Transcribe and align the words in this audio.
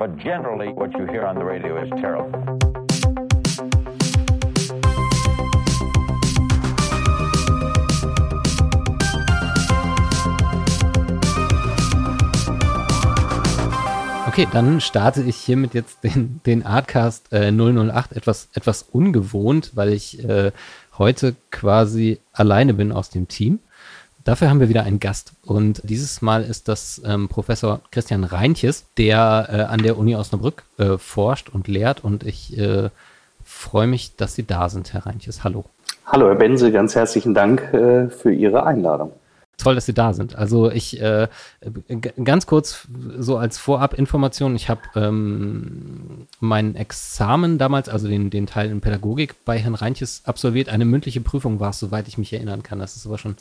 But 0.00 0.16
generally, 0.16 0.72
what 0.72 0.94
you 0.94 1.04
hear 1.04 1.26
on 1.26 1.34
the 1.34 1.44
radio 1.44 1.76
is 1.76 1.90
terrible. 2.00 2.32
Okay, 14.26 14.48
dann 14.50 14.80
starte 14.80 15.20
ich 15.20 15.36
hiermit 15.36 15.74
jetzt 15.74 16.02
den, 16.02 16.40
den 16.46 16.64
Artcast 16.64 17.30
äh, 17.34 17.52
008 17.52 18.12
etwas, 18.12 18.48
etwas 18.54 18.84
ungewohnt, 18.84 19.72
weil 19.74 19.92
ich 19.92 20.26
äh, 20.26 20.52
heute 20.96 21.36
quasi 21.50 22.20
alleine 22.32 22.72
bin 22.72 22.90
aus 22.90 23.10
dem 23.10 23.28
Team. 23.28 23.58
Dafür 24.24 24.50
haben 24.50 24.60
wir 24.60 24.68
wieder 24.68 24.82
einen 24.82 25.00
Gast 25.00 25.32
und 25.46 25.80
dieses 25.82 26.20
Mal 26.20 26.44
ist 26.44 26.68
das 26.68 27.00
ähm, 27.06 27.28
Professor 27.28 27.80
Christian 27.90 28.24
Reintjes, 28.24 28.84
der 28.98 29.48
äh, 29.50 29.60
an 29.62 29.82
der 29.82 29.96
Uni 29.96 30.14
Osnabrück 30.14 30.64
äh, 30.76 30.98
forscht 30.98 31.48
und 31.48 31.68
lehrt 31.68 32.04
und 32.04 32.24
ich 32.24 32.56
äh, 32.58 32.90
freue 33.42 33.86
mich, 33.86 34.16
dass 34.16 34.34
Sie 34.34 34.46
da 34.46 34.68
sind, 34.68 34.92
Herr 34.92 35.06
Reintjes. 35.06 35.42
Hallo. 35.42 35.64
Hallo, 36.04 36.28
Herr 36.28 36.34
Benze, 36.34 36.70
ganz 36.70 36.94
herzlichen 36.94 37.32
Dank 37.32 37.72
äh, 37.72 38.10
für 38.10 38.30
Ihre 38.30 38.66
Einladung. 38.66 39.12
Toll, 39.56 39.74
dass 39.74 39.86
Sie 39.86 39.94
da 39.94 40.12
sind. 40.12 40.36
Also 40.36 40.70
ich 40.70 41.00
äh, 41.00 41.28
ganz 42.22 42.46
kurz 42.46 42.88
so 43.18 43.38
als 43.38 43.56
Vorabinformation, 43.56 44.54
ich 44.54 44.68
habe 44.68 44.82
ähm, 44.96 46.26
mein 46.40 46.76
Examen 46.76 47.56
damals, 47.56 47.88
also 47.88 48.06
den, 48.06 48.28
den 48.28 48.46
Teil 48.46 48.70
in 48.70 48.82
Pädagogik 48.82 49.44
bei 49.46 49.58
Herrn 49.58 49.74
Reintjes 49.74 50.22
absolviert. 50.26 50.68
Eine 50.68 50.84
mündliche 50.84 51.22
Prüfung 51.22 51.58
war 51.58 51.70
es, 51.70 51.78
soweit 51.78 52.06
ich 52.06 52.18
mich 52.18 52.32
erinnern 52.34 52.62
kann. 52.62 52.78
Das 52.78 52.96
ist 52.96 53.06
aber 53.06 53.16
schon 53.16 53.36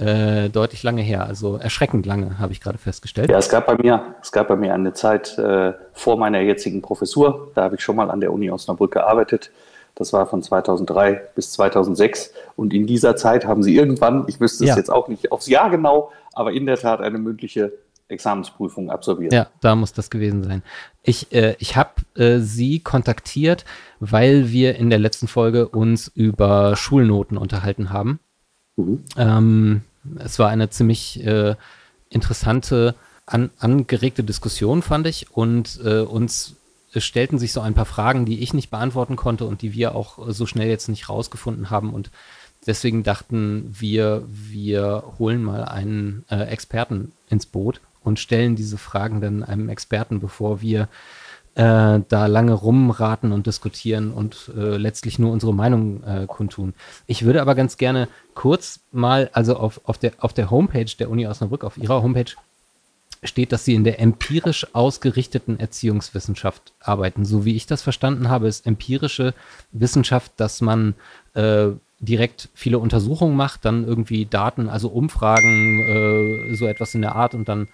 äh, 0.00 0.48
deutlich 0.48 0.82
lange 0.82 1.02
her, 1.02 1.26
also 1.26 1.56
erschreckend 1.56 2.06
lange, 2.06 2.38
habe 2.38 2.52
ich 2.52 2.60
gerade 2.60 2.78
festgestellt. 2.78 3.30
Ja, 3.30 3.38
es 3.38 3.48
gab 3.48 3.66
bei 3.66 3.76
mir, 3.76 4.14
es 4.22 4.32
gab 4.32 4.48
bei 4.48 4.56
mir 4.56 4.72
eine 4.74 4.92
Zeit 4.94 5.36
äh, 5.38 5.74
vor 5.92 6.16
meiner 6.16 6.40
jetzigen 6.40 6.80
Professur, 6.80 7.50
da 7.54 7.64
habe 7.64 7.76
ich 7.76 7.82
schon 7.82 7.96
mal 7.96 8.10
an 8.10 8.20
der 8.20 8.32
Uni 8.32 8.50
Osnabrück 8.50 8.92
gearbeitet. 8.92 9.50
Das 9.94 10.12
war 10.12 10.26
von 10.26 10.42
2003 10.42 11.20
bis 11.34 11.52
2006. 11.52 12.32
Und 12.56 12.72
in 12.72 12.86
dieser 12.86 13.16
Zeit 13.16 13.44
haben 13.44 13.62
sie 13.62 13.76
irgendwann, 13.76 14.24
ich 14.28 14.40
wüsste 14.40 14.64
es 14.64 14.70
ja. 14.70 14.76
jetzt 14.76 14.90
auch 14.90 15.08
nicht 15.08 15.30
aufs 15.30 15.46
Jahr 15.46 15.68
genau, 15.68 16.10
aber 16.32 16.52
in 16.52 16.64
der 16.64 16.78
Tat 16.78 17.00
eine 17.00 17.18
mündliche 17.18 17.72
Examensprüfung 18.08 18.90
absolviert. 18.90 19.32
Ja, 19.32 19.48
da 19.60 19.74
muss 19.74 19.92
das 19.92 20.08
gewesen 20.08 20.42
sein. 20.42 20.62
Ich, 21.02 21.32
äh, 21.32 21.54
ich 21.58 21.76
habe 21.76 21.90
äh, 22.16 22.38
Sie 22.38 22.80
kontaktiert, 22.80 23.64
weil 24.00 24.50
wir 24.50 24.76
in 24.76 24.90
der 24.90 24.98
letzten 24.98 25.28
Folge 25.28 25.68
uns 25.68 26.08
über 26.08 26.76
Schulnoten 26.76 27.36
unterhalten 27.36 27.90
haben. 27.90 28.20
Mhm. 28.76 29.04
Ähm, 29.16 29.82
es 30.18 30.38
war 30.38 30.48
eine 30.48 30.70
ziemlich 30.70 31.24
äh, 31.24 31.56
interessante, 32.08 32.94
an, 33.26 33.50
angeregte 33.58 34.24
Diskussion, 34.24 34.82
fand 34.82 35.06
ich. 35.06 35.30
Und 35.30 35.80
äh, 35.84 36.00
uns 36.00 36.56
stellten 36.96 37.38
sich 37.38 37.52
so 37.52 37.60
ein 37.60 37.74
paar 37.74 37.86
Fragen, 37.86 38.26
die 38.26 38.40
ich 38.40 38.52
nicht 38.52 38.70
beantworten 38.70 39.16
konnte 39.16 39.44
und 39.44 39.62
die 39.62 39.72
wir 39.72 39.94
auch 39.94 40.18
so 40.28 40.46
schnell 40.46 40.68
jetzt 40.68 40.88
nicht 40.88 41.08
rausgefunden 41.08 41.70
haben. 41.70 41.94
Und 41.94 42.10
deswegen 42.66 43.02
dachten 43.02 43.74
wir, 43.78 44.24
wir 44.28 45.04
holen 45.18 45.42
mal 45.42 45.64
einen 45.64 46.24
äh, 46.30 46.42
Experten 46.44 47.12
ins 47.28 47.46
Boot 47.46 47.80
und 48.02 48.18
stellen 48.18 48.56
diese 48.56 48.78
Fragen 48.78 49.20
dann 49.20 49.42
einem 49.42 49.68
Experten, 49.68 50.20
bevor 50.20 50.60
wir 50.60 50.88
äh, 51.60 52.00
da 52.08 52.24
lange 52.26 52.54
rumraten 52.54 53.32
und 53.32 53.46
diskutieren 53.46 54.12
und 54.12 54.50
äh, 54.56 54.78
letztlich 54.78 55.18
nur 55.18 55.30
unsere 55.30 55.52
Meinung 55.52 56.02
äh, 56.04 56.26
kundtun. 56.26 56.72
Ich 57.06 57.26
würde 57.26 57.42
aber 57.42 57.54
ganz 57.54 57.76
gerne 57.76 58.08
kurz 58.34 58.80
mal, 58.92 59.28
also 59.34 59.56
auf, 59.56 59.82
auf, 59.84 59.98
der, 59.98 60.12
auf 60.20 60.32
der 60.32 60.50
Homepage 60.50 60.90
der 60.98 61.10
Uni 61.10 61.26
Osnabrück, 61.26 61.64
auf 61.64 61.76
ihrer 61.76 62.02
Homepage, 62.02 62.32
steht, 63.22 63.52
dass 63.52 63.66
sie 63.66 63.74
in 63.74 63.84
der 63.84 64.00
empirisch 64.00 64.74
ausgerichteten 64.74 65.60
Erziehungswissenschaft 65.60 66.72
arbeiten. 66.80 67.26
So 67.26 67.44
wie 67.44 67.56
ich 67.56 67.66
das 67.66 67.82
verstanden 67.82 68.30
habe, 68.30 68.48
ist 68.48 68.66
empirische 68.66 69.34
Wissenschaft, 69.70 70.32
dass 70.38 70.62
man 70.62 70.94
äh, 71.34 71.68
direkt 71.98 72.48
viele 72.54 72.78
Untersuchungen 72.78 73.36
macht, 73.36 73.66
dann 73.66 73.86
irgendwie 73.86 74.24
Daten, 74.24 74.70
also 74.70 74.88
Umfragen, 74.88 75.82
äh, 75.82 76.54
so 76.54 76.66
etwas 76.66 76.94
in 76.94 77.02
der 77.02 77.16
Art 77.16 77.34
und 77.34 77.50
dann 77.50 77.68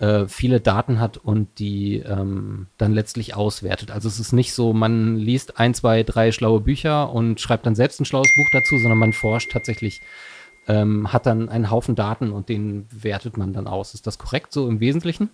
äh, 0.00 0.26
viele 0.26 0.60
Daten 0.60 0.98
hat 0.98 1.18
und 1.18 1.58
die 1.58 1.98
ähm, 1.98 2.66
dann 2.78 2.92
letztlich 2.92 3.36
auswertet. 3.36 3.90
Also 3.90 4.08
es 4.08 4.18
ist 4.18 4.32
nicht 4.32 4.54
so, 4.54 4.72
man 4.72 5.16
liest 5.16 5.58
ein, 5.58 5.74
zwei, 5.74 6.02
drei 6.02 6.32
schlaue 6.32 6.60
Bücher 6.60 7.12
und 7.12 7.40
schreibt 7.40 7.66
dann 7.66 7.74
selbst 7.74 8.00
ein 8.00 8.06
schlaues 8.06 8.28
Buch 8.34 8.48
dazu, 8.52 8.78
sondern 8.78 8.98
man 8.98 9.12
forscht 9.12 9.52
tatsächlich 9.52 10.00
ähm, 10.68 11.12
hat 11.12 11.26
dann 11.26 11.48
einen 11.48 11.70
Haufen 11.70 11.94
Daten 11.94 12.32
und 12.32 12.48
den 12.48 12.86
wertet 12.90 13.36
man 13.36 13.52
dann 13.52 13.66
aus. 13.66 13.94
Ist 13.94 14.06
das 14.06 14.18
korrekt 14.18 14.52
so 14.52 14.68
im 14.68 14.80
Wesentlichen? 14.80 15.30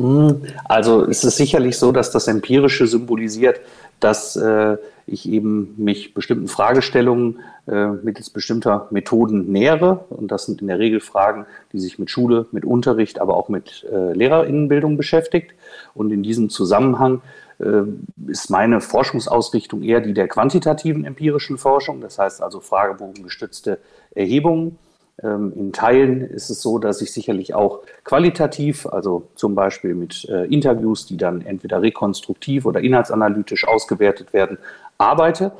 Hm, 0.00 0.42
also 0.64 1.04
es 1.04 1.24
ist 1.24 1.36
sicherlich 1.36 1.78
so, 1.78 1.92
dass 1.92 2.10
das 2.10 2.26
Empirische 2.26 2.86
symbolisiert, 2.86 3.60
dass 4.00 4.34
äh, 4.36 4.78
ich 5.06 5.28
eben 5.28 5.74
mich 5.76 6.14
bestimmten 6.14 6.48
Fragestellungen 6.48 7.40
äh, 7.66 7.88
mittels 7.88 8.30
bestimmter 8.30 8.86
Methoden 8.90 9.52
nähere. 9.52 10.04
Und 10.08 10.30
das 10.30 10.46
sind 10.46 10.62
in 10.62 10.68
der 10.68 10.78
Regel 10.78 11.00
Fragen, 11.00 11.44
die 11.72 11.78
sich 11.78 11.98
mit 11.98 12.10
Schule, 12.10 12.46
mit 12.50 12.64
Unterricht, 12.64 13.20
aber 13.20 13.36
auch 13.36 13.48
mit 13.50 13.86
äh, 13.92 14.12
Lehrerinnenbildung 14.14 14.96
beschäftigt. 14.96 15.52
Und 15.92 16.12
in 16.12 16.22
diesem 16.22 16.48
Zusammenhang 16.48 17.20
äh, 17.58 17.82
ist 18.28 18.48
meine 18.48 18.80
Forschungsausrichtung 18.80 19.82
eher 19.82 20.00
die 20.00 20.14
der 20.14 20.28
quantitativen 20.28 21.04
empirischen 21.04 21.58
Forschung, 21.58 22.00
das 22.00 22.18
heißt 22.18 22.42
also 22.42 22.60
fragebogengestützte 22.60 23.78
Erhebungen. 24.14 24.78
Ähm, 25.22 25.52
in 25.54 25.72
Teilen 25.72 26.22
ist 26.22 26.50
es 26.50 26.62
so, 26.62 26.78
dass 26.78 27.00
ich 27.02 27.12
sicherlich 27.12 27.54
auch 27.54 27.80
qualitativ, 28.04 28.86
also 28.86 29.28
zum 29.34 29.54
Beispiel 29.54 29.94
mit 29.94 30.28
äh, 30.28 30.44
Interviews, 30.46 31.06
die 31.06 31.16
dann 31.16 31.42
entweder 31.42 31.82
rekonstruktiv 31.82 32.66
oder 32.66 32.80
inhaltsanalytisch 32.80 33.66
ausgewertet 33.66 34.32
werden, 34.32 34.58
arbeite. 34.98 35.52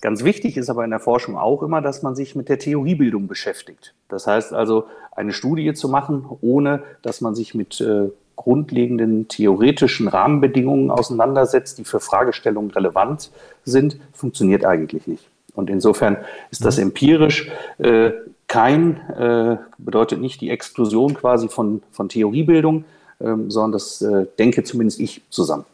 Ganz 0.00 0.22
wichtig 0.24 0.56
ist 0.56 0.70
aber 0.70 0.84
in 0.84 0.90
der 0.90 1.00
Forschung 1.00 1.36
auch 1.36 1.62
immer, 1.62 1.80
dass 1.80 2.02
man 2.02 2.14
sich 2.14 2.34
mit 2.34 2.48
der 2.48 2.58
Theoriebildung 2.58 3.26
beschäftigt. 3.26 3.94
Das 4.08 4.26
heißt 4.26 4.52
also, 4.52 4.84
eine 5.12 5.32
Studie 5.32 5.72
zu 5.74 5.88
machen, 5.88 6.26
ohne 6.40 6.82
dass 7.02 7.20
man 7.20 7.34
sich 7.34 7.54
mit 7.54 7.80
äh, 7.80 8.10
grundlegenden 8.36 9.28
theoretischen 9.28 10.08
Rahmenbedingungen 10.08 10.90
auseinandersetzt, 10.90 11.78
die 11.78 11.84
für 11.84 12.00
Fragestellungen 12.00 12.70
relevant 12.70 13.30
sind, 13.64 13.98
funktioniert 14.12 14.64
eigentlich 14.64 15.06
nicht. 15.06 15.31
Und 15.54 15.70
insofern 15.70 16.16
ist 16.50 16.64
das 16.64 16.76
mhm. 16.76 16.84
empirisch 16.84 17.50
äh, 17.78 18.12
kein, 18.48 18.96
äh, 19.10 19.56
bedeutet 19.78 20.20
nicht 20.20 20.40
die 20.40 20.50
Exklusion 20.50 21.14
quasi 21.14 21.48
von, 21.48 21.82
von 21.90 22.08
Theoriebildung, 22.08 22.84
ähm, 23.20 23.50
sondern 23.50 23.72
das 23.72 24.02
äh, 24.02 24.26
denke 24.38 24.64
zumindest 24.64 25.00
ich 25.00 25.22
zusammen. 25.30 25.64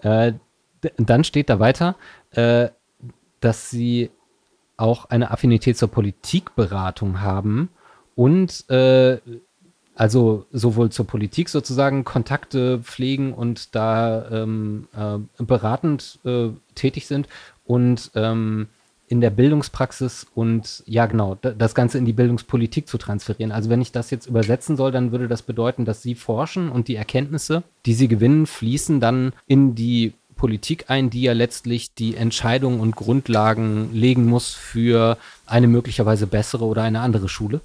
Äh, 0.00 0.32
dann 0.96 1.24
steht 1.24 1.48
da 1.48 1.60
weiter, 1.60 1.96
äh, 2.32 2.68
dass 3.40 3.70
Sie 3.70 4.10
auch 4.76 5.06
eine 5.06 5.30
Affinität 5.30 5.76
zur 5.76 5.88
Politikberatung 5.88 7.20
haben 7.20 7.68
und 8.14 8.68
äh, 8.70 9.18
also 9.94 10.46
sowohl 10.50 10.90
zur 10.90 11.06
Politik 11.06 11.48
sozusagen 11.48 12.04
Kontakte 12.04 12.80
pflegen 12.80 13.34
und 13.34 13.74
da 13.74 14.28
ähm, 14.30 14.88
äh, 14.96 15.42
beratend 15.42 16.18
äh, 16.24 16.48
tätig 16.74 17.06
sind 17.06 17.28
und 17.64 18.10
ähm, 18.14 18.68
in 19.12 19.20
der 19.20 19.28
Bildungspraxis 19.28 20.26
und 20.34 20.82
ja 20.86 21.04
genau, 21.04 21.36
das 21.42 21.74
Ganze 21.74 21.98
in 21.98 22.06
die 22.06 22.14
Bildungspolitik 22.14 22.88
zu 22.88 22.96
transferieren. 22.96 23.52
Also 23.52 23.68
wenn 23.68 23.82
ich 23.82 23.92
das 23.92 24.10
jetzt 24.10 24.26
übersetzen 24.26 24.78
soll, 24.78 24.90
dann 24.90 25.12
würde 25.12 25.28
das 25.28 25.42
bedeuten, 25.42 25.84
dass 25.84 26.00
Sie 26.00 26.14
forschen 26.14 26.70
und 26.70 26.88
die 26.88 26.96
Erkenntnisse, 26.96 27.62
die 27.84 27.92
Sie 27.92 28.08
gewinnen, 28.08 28.46
fließen 28.46 29.00
dann 29.00 29.34
in 29.46 29.74
die 29.74 30.14
Politik 30.34 30.86
ein, 30.88 31.10
die 31.10 31.20
ja 31.20 31.34
letztlich 31.34 31.94
die 31.94 32.16
Entscheidungen 32.16 32.80
und 32.80 32.96
Grundlagen 32.96 33.90
legen 33.92 34.24
muss 34.24 34.54
für 34.54 35.18
eine 35.44 35.68
möglicherweise 35.68 36.26
bessere 36.26 36.64
oder 36.64 36.82
eine 36.82 37.00
andere 37.00 37.28
Schule? 37.28 37.60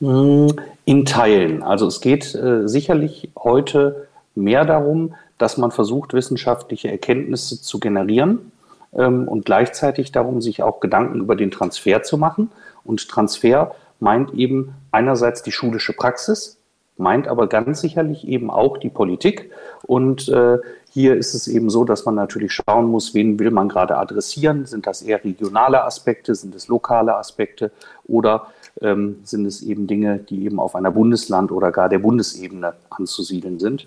Hm, 0.00 0.52
in 0.86 1.04
Teilen. 1.04 1.62
Also 1.62 1.86
es 1.86 2.00
geht 2.00 2.34
äh, 2.34 2.66
sicherlich 2.66 3.30
heute 3.38 4.08
mehr 4.34 4.64
darum, 4.64 5.14
dass 5.38 5.56
man 5.56 5.70
versucht, 5.70 6.14
wissenschaftliche 6.14 6.90
Erkenntnisse 6.90 7.62
zu 7.62 7.78
generieren 7.78 8.50
ähm, 8.92 9.28
und 9.28 9.44
gleichzeitig 9.44 10.12
darum, 10.12 10.40
sich 10.40 10.62
auch 10.62 10.80
Gedanken 10.80 11.20
über 11.20 11.36
den 11.36 11.50
Transfer 11.50 12.02
zu 12.02 12.18
machen. 12.18 12.50
Und 12.84 13.08
Transfer 13.08 13.74
meint 14.00 14.34
eben 14.34 14.74
einerseits 14.92 15.42
die 15.42 15.52
schulische 15.52 15.92
Praxis, 15.92 16.58
meint 16.96 17.28
aber 17.28 17.46
ganz 17.46 17.80
sicherlich 17.80 18.26
eben 18.26 18.50
auch 18.50 18.78
die 18.78 18.88
Politik. 18.88 19.50
Und 19.82 20.28
äh, 20.28 20.58
hier 20.90 21.16
ist 21.16 21.34
es 21.34 21.46
eben 21.46 21.68
so, 21.68 21.84
dass 21.84 22.06
man 22.06 22.14
natürlich 22.14 22.52
schauen 22.52 22.86
muss, 22.86 23.12
wen 23.12 23.38
will 23.38 23.50
man 23.50 23.68
gerade 23.68 23.98
adressieren. 23.98 24.64
Sind 24.64 24.86
das 24.86 25.02
eher 25.02 25.22
regionale 25.22 25.84
Aspekte, 25.84 26.34
sind 26.34 26.54
es 26.54 26.68
lokale 26.68 27.16
Aspekte 27.16 27.70
oder 28.06 28.46
ähm, 28.80 29.20
sind 29.24 29.44
es 29.46 29.62
eben 29.62 29.86
Dinge, 29.86 30.18
die 30.18 30.44
eben 30.44 30.58
auf 30.58 30.74
einer 30.74 30.90
Bundesland- 30.90 31.52
oder 31.52 31.70
gar 31.70 31.88
der 31.88 31.98
Bundesebene 31.98 32.74
anzusiedeln 32.90 33.58
sind. 33.58 33.86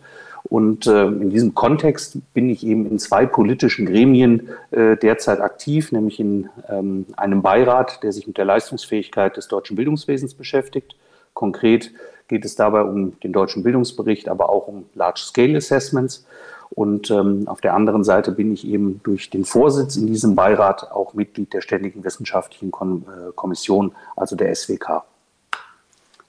Und 0.49 0.87
äh, 0.87 1.05
in 1.05 1.29
diesem 1.29 1.53
Kontext 1.53 2.17
bin 2.33 2.49
ich 2.49 2.65
eben 2.65 2.87
in 2.89 2.97
zwei 2.97 3.27
politischen 3.27 3.85
Gremien 3.85 4.49
äh, 4.71 4.97
derzeit 4.97 5.41
aktiv, 5.41 5.91
nämlich 5.91 6.19
in 6.19 6.49
ähm, 6.67 7.05
einem 7.15 7.43
Beirat, 7.43 8.01
der 8.01 8.11
sich 8.11 8.25
mit 8.25 8.37
der 8.39 8.45
Leistungsfähigkeit 8.45 9.37
des 9.37 9.47
deutschen 9.47 9.75
Bildungswesens 9.75 10.33
beschäftigt. 10.33 10.95
Konkret 11.35 11.91
geht 12.27 12.45
es 12.45 12.55
dabei 12.55 12.81
um 12.81 13.19
den 13.19 13.31
deutschen 13.31 13.61
Bildungsbericht, 13.61 14.27
aber 14.27 14.49
auch 14.49 14.67
um 14.67 14.85
Large-Scale 14.95 15.55
Assessments. 15.57 16.25
Und 16.71 17.11
ähm, 17.11 17.47
auf 17.47 17.61
der 17.61 17.75
anderen 17.75 18.03
Seite 18.03 18.31
bin 18.31 18.51
ich 18.51 18.65
eben 18.65 19.01
durch 19.03 19.29
den 19.29 19.45
Vorsitz 19.45 19.97
in 19.97 20.07
diesem 20.07 20.35
Beirat 20.35 20.91
auch 20.91 21.13
Mitglied 21.13 21.53
der 21.53 21.61
Ständigen 21.61 22.03
Wissenschaftlichen 22.03 22.71
Kon 22.71 23.03
äh, 23.07 23.31
Kommission, 23.35 23.91
also 24.15 24.35
der 24.35 24.53
SWK. 24.53 25.03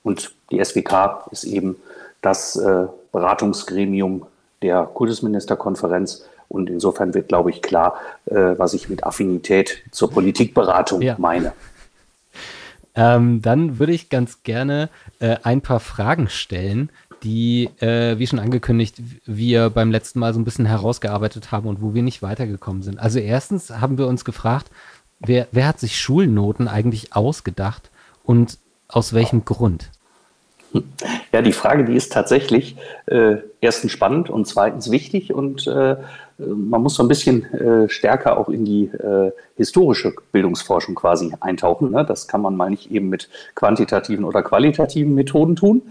Und 0.03 0.35
die 0.51 0.63
SWK 0.63 1.27
ist 1.31 1.45
eben 1.45 1.77
das 2.23 2.57
äh, 2.57 2.87
Beratungsgremium 3.13 4.27
der 4.63 4.85
Kultusministerkonferenz. 4.85 6.27
Und 6.49 6.69
insofern 6.69 7.15
wird, 7.15 7.29
glaube 7.29 7.51
ich, 7.51 7.63
klar, 7.63 7.95
äh, 8.27 8.35
was 8.35 8.75
ich 8.75 8.89
mit 8.89 9.05
Affinität 9.05 9.83
zur 9.93 10.11
Politikberatung 10.11 11.01
ja. 11.01 11.15
meine. 11.19 11.53
Ähm, 12.95 13.41
dann 13.41 13.79
würde 13.79 13.93
ich 13.93 14.09
ganz 14.09 14.43
gerne 14.43 14.89
äh, 15.21 15.37
ein 15.45 15.61
paar 15.61 15.79
Fragen 15.79 16.29
stellen, 16.29 16.91
die, 17.23 17.71
äh, 17.81 18.19
wie 18.19 18.27
schon 18.27 18.39
angekündigt, 18.39 19.01
wir 19.27 19.71
beim 19.71 19.91
letzten 19.91 20.19
Mal 20.19 20.35
so 20.35 20.41
ein 20.41 20.45
bisschen 20.45 20.67
herausgearbeitet 20.67 21.53
haben 21.53 21.69
und 21.69 21.83
wo 21.83 21.95
wir 21.95 22.03
nicht 22.03 22.23
weitergekommen 22.23 22.83
sind. 22.83 22.99
Also 22.99 23.19
erstens 23.19 23.71
haben 23.71 23.99
wir 23.99 24.07
uns 24.07 24.25
gefragt, 24.25 24.71
wer, 25.21 25.47
wer 25.53 25.69
hat 25.69 25.79
sich 25.79 26.01
Schulnoten 26.01 26.67
eigentlich 26.67 27.15
ausgedacht 27.15 27.91
und 28.25 28.59
aus 28.89 29.13
welchem 29.13 29.45
Grund? 29.45 29.91
Ja, 31.33 31.43
die 31.43 31.53
Frage, 31.53 31.85
die 31.85 31.97
ist 31.97 32.13
tatsächlich 32.13 32.77
äh, 33.07 33.37
erstens 33.61 33.93
spannend 33.93 34.31
und 34.31 34.47
zweitens 34.47 34.91
wichtig 34.91 35.33
und 35.33 35.67
äh, 35.67 35.97
man 36.39 36.83
muss 36.83 36.95
so 36.95 37.03
ein 37.03 37.09
bisschen 37.09 37.45
äh, 37.53 37.89
stärker 37.89 38.39
auch 38.39 38.49
in 38.49 38.65
die 38.65 38.87
äh, 38.87 39.33
historische 39.57 40.15
Bildungsforschung 40.33 40.95
quasi 40.95 41.33
eintauchen. 41.41 41.91
Ne? 41.91 42.05
Das 42.05 42.29
kann 42.29 42.41
man 42.41 42.57
mal 42.57 42.71
nicht 42.71 42.91
eben 42.91 43.09
mit 43.09 43.29
quantitativen 43.55 44.25
oder 44.25 44.43
qualitativen 44.43 45.15
Methoden 45.15 45.57
tun. 45.57 45.83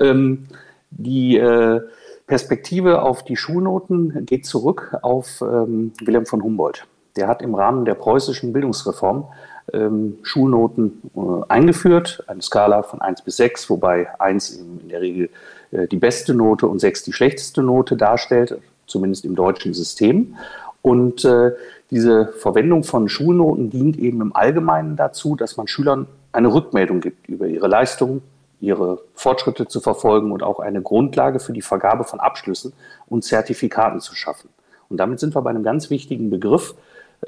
Ähm, 0.00 0.46
die 0.90 1.36
äh, 1.38 1.80
Perspektive 2.26 3.02
auf 3.02 3.24
die 3.24 3.36
Schulnoten 3.36 4.24
geht 4.26 4.46
zurück 4.46 4.96
auf 5.02 5.42
ähm, 5.42 5.92
Wilhelm 6.00 6.26
von 6.26 6.42
Humboldt. 6.42 6.86
Der 7.16 7.28
hat 7.28 7.42
im 7.42 7.54
Rahmen 7.54 7.84
der 7.84 7.94
preußischen 7.94 8.52
Bildungsreform 8.52 9.26
ähm, 9.72 10.18
Schulnoten 10.22 11.02
äh, 11.16 11.20
eingeführt, 11.48 12.22
eine 12.26 12.42
Skala 12.42 12.82
von 12.82 13.00
1 13.00 13.22
bis 13.22 13.36
6, 13.36 13.70
wobei 13.70 14.08
1 14.20 14.50
in 14.50 14.88
der 14.88 15.00
Regel 15.00 15.30
äh, 15.70 15.88
die 15.88 15.96
beste 15.96 16.34
Note 16.34 16.66
und 16.66 16.78
6 16.78 17.04
die 17.04 17.12
schlechteste 17.12 17.62
Note 17.62 17.96
darstellt, 17.96 18.58
zumindest 18.86 19.24
im 19.24 19.34
deutschen 19.34 19.74
System. 19.74 20.36
Und 20.82 21.24
äh, 21.24 21.52
diese 21.90 22.28
Verwendung 22.38 22.84
von 22.84 23.08
Schulnoten 23.08 23.70
dient 23.70 23.98
eben 23.98 24.20
im 24.20 24.36
Allgemeinen 24.36 24.96
dazu, 24.96 25.36
dass 25.36 25.56
man 25.56 25.66
Schülern 25.66 26.06
eine 26.32 26.52
Rückmeldung 26.52 27.00
gibt 27.00 27.28
über 27.28 27.46
ihre 27.46 27.68
Leistungen, 27.68 28.22
ihre 28.60 29.00
Fortschritte 29.14 29.66
zu 29.66 29.80
verfolgen 29.80 30.32
und 30.32 30.42
auch 30.42 30.60
eine 30.60 30.82
Grundlage 30.82 31.38
für 31.38 31.52
die 31.52 31.62
Vergabe 31.62 32.04
von 32.04 32.20
Abschlüssen 32.20 32.72
und 33.06 33.24
Zertifikaten 33.24 34.00
zu 34.00 34.14
schaffen. 34.14 34.48
Und 34.88 34.98
damit 34.98 35.20
sind 35.20 35.34
wir 35.34 35.42
bei 35.42 35.50
einem 35.50 35.62
ganz 35.62 35.90
wichtigen 35.90 36.30
Begriff, 36.30 36.74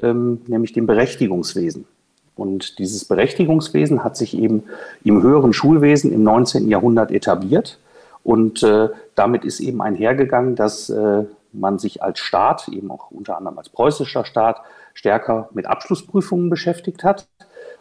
ähm, 0.01 0.41
nämlich 0.47 0.73
dem 0.73 0.85
Berechtigungswesen. 0.85 1.85
Und 2.37 2.79
dieses 2.79 3.05
Berechtigungswesen 3.05 4.03
hat 4.03 4.15
sich 4.15 4.37
eben 4.37 4.63
im 5.03 5.21
höheren 5.21 5.53
Schulwesen 5.53 6.11
im 6.11 6.23
19. 6.23 6.67
Jahrhundert 6.67 7.11
etabliert. 7.11 7.79
Und 8.23 8.63
äh, 8.63 8.89
damit 9.15 9.45
ist 9.45 9.59
eben 9.59 9.81
einhergegangen, 9.81 10.55
dass 10.55 10.89
äh, 10.89 11.23
man 11.53 11.79
sich 11.79 12.03
als 12.03 12.19
Staat, 12.19 12.67
eben 12.67 12.91
auch 12.91 13.11
unter 13.11 13.37
anderem 13.37 13.57
als 13.57 13.69
preußischer 13.69 14.25
Staat, 14.25 14.61
stärker 14.93 15.49
mit 15.53 15.65
Abschlussprüfungen 15.65 16.49
beschäftigt 16.49 17.03
hat. 17.03 17.27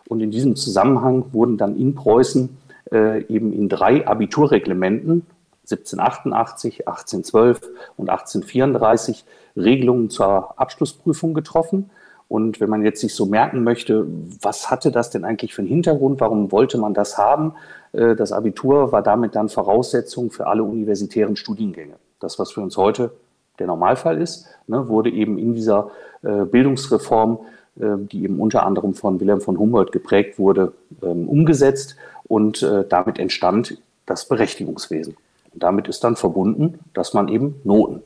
Und 0.09 0.21
in 0.21 0.31
diesem 0.31 0.57
Zusammenhang 0.57 1.33
wurden 1.33 1.59
dann 1.59 1.77
in 1.77 1.95
Preußen 1.95 2.57
äh, 2.93 3.25
eben 3.27 3.53
in 3.53 3.69
drei 3.69 4.07
Abiturreglementen 4.07 5.27
1788, 5.65 6.87
1812 6.87 7.61
und 7.97 8.09
1834 8.09 9.25
Regelungen 9.57 10.11
zur 10.11 10.59
Abschlussprüfung 10.61 11.35
getroffen. 11.35 11.91
Und 12.29 12.61
wenn 12.61 12.69
man 12.69 12.85
jetzt 12.85 13.01
sich 13.01 13.15
so 13.15 13.27
merken 13.27 13.63
möchte, 13.63 14.07
was 14.43 14.71
hatte 14.71 14.91
das 14.91 15.11
denn 15.11 15.25
eigentlich 15.25 15.55
für 15.55 15.63
einen 15.63 15.69
Hintergrund, 15.69 16.21
warum 16.21 16.51
wollte 16.51 16.77
man 16.77 16.93
das 16.93 17.17
haben? 17.17 17.55
Äh, 17.93 18.17
das 18.17 18.33
Abitur 18.33 18.93
war 18.93 19.03
damit 19.03 19.35
dann 19.37 19.49
Voraussetzung 19.49 20.31
für 20.31 20.47
alle 20.47 20.63
universitären 20.63 21.37
Studiengänge. 21.37 21.95
Das, 22.21 22.39
was 22.39 22.53
für 22.53 22.61
uns 22.61 22.77
heute 22.77 23.13
der 23.59 23.67
Normalfall 23.69 24.21
ist, 24.21 24.47
ne, 24.67 24.89
wurde 24.89 25.11
eben 25.11 25.39
in 25.39 25.55
dieser 25.55 25.91
äh, 26.23 26.45
Bildungsreform, 26.45 27.39
äh, 27.79 27.97
die 27.99 28.25
eben 28.25 28.41
unter 28.41 28.67
anderem 28.67 28.95
von 28.95 29.21
Wilhelm 29.21 29.41
von 29.41 29.59
Humboldt 29.59 29.93
geprägt 29.93 30.39
wurde, 30.39 30.73
ähm, 31.03 31.29
umgesetzt 31.29 31.97
und 32.29 32.67
damit 32.89 33.21
entstand 33.21 33.79
das 34.05 34.27
Berechtigungswesen. 34.27 35.17
Und 35.55 35.63
damit 35.63 35.87
ist 35.87 36.03
dann 36.03 36.17
verbunden, 36.17 36.81
dass 36.93 37.15
man 37.15 37.29
eben 37.29 37.61
Noten 37.63 38.03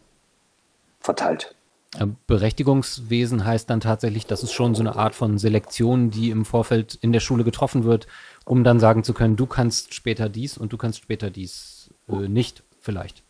verteilt. 1.00 1.54
Äh, 1.98 2.06
Berechtigungswesen 2.26 3.44
heißt 3.44 3.68
dann 3.68 3.80
tatsächlich, 3.80 4.26
dass 4.26 4.42
es 4.42 4.52
schon 4.52 4.74
so 4.74 4.82
eine 4.82 4.96
Art 4.96 5.14
von 5.14 5.38
Selektion, 5.38 6.10
die 6.10 6.30
im 6.30 6.44
Vorfeld 6.44 6.96
in 7.00 7.12
der 7.12 7.20
Schule 7.20 7.44
getroffen 7.44 7.84
wird, 7.84 8.06
um 8.44 8.64
dann 8.64 8.80
sagen 8.80 9.02
zu 9.04 9.12
können, 9.12 9.36
du 9.36 9.46
kannst 9.46 9.94
später 9.94 10.28
dies 10.28 10.56
und 10.56 10.72
du 10.72 10.76
kannst 10.76 11.02
später 11.02 11.30
dies 11.30 11.90
äh, 12.08 12.28
nicht 12.28 12.62
vielleicht. 12.80 13.22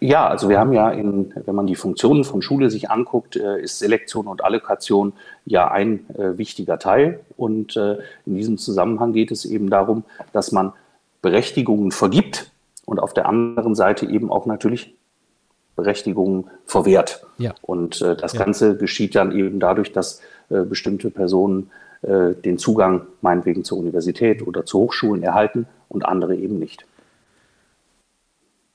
Ja, 0.00 0.28
also 0.28 0.48
wir 0.48 0.58
haben 0.58 0.72
ja, 0.72 0.90
in, 0.90 1.32
wenn 1.44 1.54
man 1.54 1.66
die 1.66 1.74
Funktionen 1.74 2.24
von 2.24 2.40
Schule 2.40 2.70
sich 2.70 2.90
anguckt, 2.90 3.36
äh, 3.36 3.60
ist 3.60 3.78
Selektion 3.78 4.26
und 4.26 4.42
Allokation 4.42 5.12
ja 5.44 5.70
ein 5.70 6.08
äh, 6.16 6.38
wichtiger 6.38 6.78
Teil. 6.78 7.20
Und 7.36 7.76
äh, 7.76 7.98
in 8.24 8.36
diesem 8.36 8.58
Zusammenhang 8.58 9.12
geht 9.12 9.30
es 9.30 9.44
eben 9.44 9.68
darum, 9.68 10.04
dass 10.32 10.52
man 10.52 10.72
Berechtigungen 11.20 11.90
vergibt 11.90 12.50
und 12.86 13.00
auf 13.00 13.12
der 13.12 13.26
anderen 13.26 13.74
Seite 13.74 14.06
eben 14.06 14.30
auch 14.30 14.46
natürlich 14.46 14.94
Berechtigungen 15.78 16.50
verwehrt. 16.66 17.24
Ja. 17.38 17.54
Und 17.62 18.02
äh, 18.02 18.16
das 18.16 18.32
ja. 18.32 18.40
Ganze 18.40 18.76
geschieht 18.76 19.14
dann 19.14 19.30
eben 19.30 19.60
dadurch, 19.60 19.92
dass 19.92 20.20
äh, 20.50 20.62
bestimmte 20.62 21.08
Personen 21.08 21.70
äh, 22.02 22.34
den 22.34 22.58
Zugang 22.58 23.02
meinetwegen 23.22 23.62
zur 23.62 23.78
Universität 23.78 24.44
oder 24.44 24.66
zu 24.66 24.80
Hochschulen 24.80 25.22
erhalten 25.22 25.66
und 25.88 26.04
andere 26.04 26.34
eben 26.34 26.58
nicht. 26.58 26.84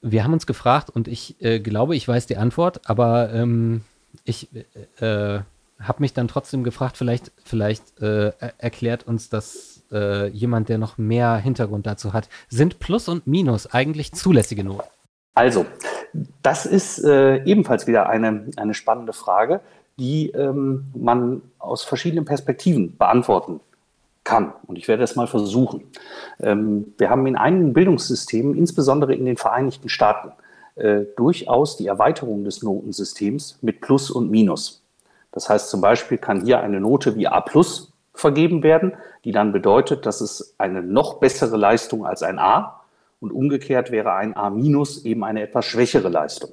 Wir 0.02 0.24
haben 0.24 0.32
uns 0.32 0.48
gefragt 0.48 0.90
und 0.90 1.10
ich 1.10 1.36
äh, 1.42 1.60
glaube, 1.60 1.98
ich 1.98 2.08
weiß 2.08 2.26
die 2.26 2.38
Antwort, 2.38 2.82
aber 2.86 3.34
ähm, 3.34 3.82
ich 4.24 4.48
äh, 5.02 5.40
habe 5.80 6.00
mich 6.00 6.14
dann 6.14 6.30
trotzdem 6.30 6.64
gefragt, 6.64 6.96
vielleicht, 6.96 7.34
vielleicht 7.44 8.02
äh, 8.02 8.32
erklärt 8.58 9.06
uns 9.06 9.30
das 9.30 9.72
jemand, 10.32 10.70
der 10.70 10.80
noch 10.80 10.98
mehr 10.98 11.36
Hintergrund 11.36 11.86
dazu 11.86 12.14
hat. 12.14 12.28
Sind 12.50 12.80
Plus 12.80 13.08
und 13.08 13.28
Minus 13.28 13.68
eigentlich 13.68 14.12
zulässige 14.14 14.64
Noten? 14.64 14.88
Also, 15.34 15.66
das 16.42 16.66
ist 16.66 17.04
äh, 17.04 17.44
ebenfalls 17.44 17.88
wieder 17.88 18.10
eine, 18.10 18.48
eine 18.56 18.74
spannende 18.74 19.14
Frage, 19.14 19.62
die 19.98 20.30
ähm, 20.32 20.86
man 20.96 21.42
aus 21.60 21.84
verschiedenen 21.84 22.26
Perspektiven 22.26 22.98
beantworten 22.98 23.60
kann. 24.24 24.54
Und 24.68 24.78
ich 24.78 24.88
werde 24.88 25.02
das 25.02 25.16
mal 25.16 25.28
versuchen. 25.28 25.84
Ähm, 26.40 26.94
wir 26.98 27.10
haben 27.10 27.26
in 27.28 27.36
einigen 27.36 27.74
Bildungssystemen, 27.74 28.56
insbesondere 28.56 29.14
in 29.14 29.26
den 29.26 29.38
Vereinigten 29.38 29.90
Staaten, 29.90 30.32
äh, 30.76 31.02
durchaus 31.16 31.78
die 31.78 31.88
Erweiterung 31.88 32.44
des 32.44 32.64
Notensystems 32.64 33.60
mit 33.62 33.82
Plus 33.82 34.10
und 34.10 34.32
Minus. 34.32 34.82
Das 35.32 35.50
heißt 35.50 35.70
zum 35.70 35.82
Beispiel 35.82 36.18
kann 36.18 36.44
hier 36.44 36.62
eine 36.62 36.80
Note 36.80 37.16
wie 37.16 37.28
A 37.28 37.42
plus 37.42 37.92
vergeben 38.14 38.64
werden, 38.64 38.94
die 39.24 39.32
dann 39.32 39.52
bedeutet, 39.52 40.06
dass 40.06 40.22
es 40.22 40.56
eine 40.58 40.82
noch 40.82 41.16
bessere 41.16 41.58
Leistung 41.58 42.06
als 42.06 42.24
ein 42.24 42.40
A 42.40 42.83
und 43.24 43.32
umgekehrt 43.32 43.90
wäre 43.90 44.14
ein 44.16 44.36
A- 44.36 44.54
eben 45.06 45.24
eine 45.24 45.42
etwas 45.44 45.64
schwächere 45.66 46.10
Leistung. 46.10 46.52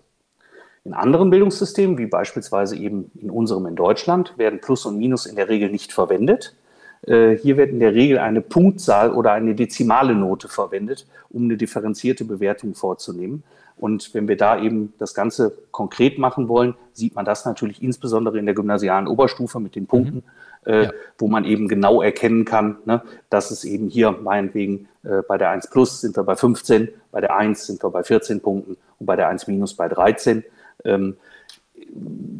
In 0.84 0.94
anderen 0.94 1.28
Bildungssystemen, 1.28 1.98
wie 1.98 2.06
beispielsweise 2.06 2.76
eben 2.76 3.10
in 3.16 3.28
unserem 3.28 3.66
in 3.66 3.74
Deutschland, 3.74 4.34
werden 4.38 4.60
Plus 4.60 4.86
und 4.86 4.96
Minus 4.96 5.26
in 5.26 5.34
der 5.34 5.48
Regel 5.48 5.68
nicht 5.70 5.92
verwendet. 5.92 6.54
Äh, 7.02 7.36
hier 7.36 7.56
wird 7.56 7.70
in 7.70 7.80
der 7.80 7.92
Regel 7.92 8.18
eine 8.18 8.40
Punktzahl 8.40 9.12
oder 9.12 9.32
eine 9.32 9.56
dezimale 9.56 10.14
Note 10.14 10.46
verwendet, 10.46 11.08
um 11.28 11.42
eine 11.42 11.56
differenzierte 11.56 12.24
Bewertung 12.24 12.76
vorzunehmen. 12.76 13.42
Und 13.76 14.14
wenn 14.14 14.28
wir 14.28 14.36
da 14.36 14.62
eben 14.62 14.92
das 14.98 15.12
Ganze 15.12 15.52
konkret 15.72 16.18
machen 16.18 16.46
wollen, 16.46 16.76
sieht 16.92 17.16
man 17.16 17.24
das 17.24 17.44
natürlich 17.46 17.82
insbesondere 17.82 18.38
in 18.38 18.46
der 18.46 18.54
gymnasialen 18.54 19.08
Oberstufe 19.08 19.58
mit 19.58 19.74
den 19.74 19.86
Punkten, 19.86 20.18
mhm 20.18 20.22
äh, 20.66 20.84
ja. 20.84 20.92
wo 21.18 21.28
man 21.28 21.44
eben 21.44 21.68
genau 21.68 22.02
erkennen 22.02 22.44
kann, 22.44 22.78
ne, 22.84 23.02
dass 23.30 23.50
es 23.50 23.64
eben 23.64 23.88
hier 23.88 24.12
meinetwegen 24.12 24.88
äh, 25.02 25.22
bei 25.26 25.38
der 25.38 25.50
1 25.50 25.70
Plus 25.70 26.00
sind 26.00 26.16
wir 26.16 26.24
bei 26.24 26.36
15, 26.36 26.88
bei 27.10 27.20
der 27.20 27.34
1 27.36 27.66
sind 27.66 27.82
wir 27.82 27.90
bei 27.90 28.02
14 28.02 28.40
Punkten 28.40 28.76
und 28.98 29.06
bei 29.06 29.16
der 29.16 29.28
1 29.28 29.46
Minus 29.46 29.74
bei 29.74 29.88
13. 29.88 30.44
Ähm, 30.84 31.16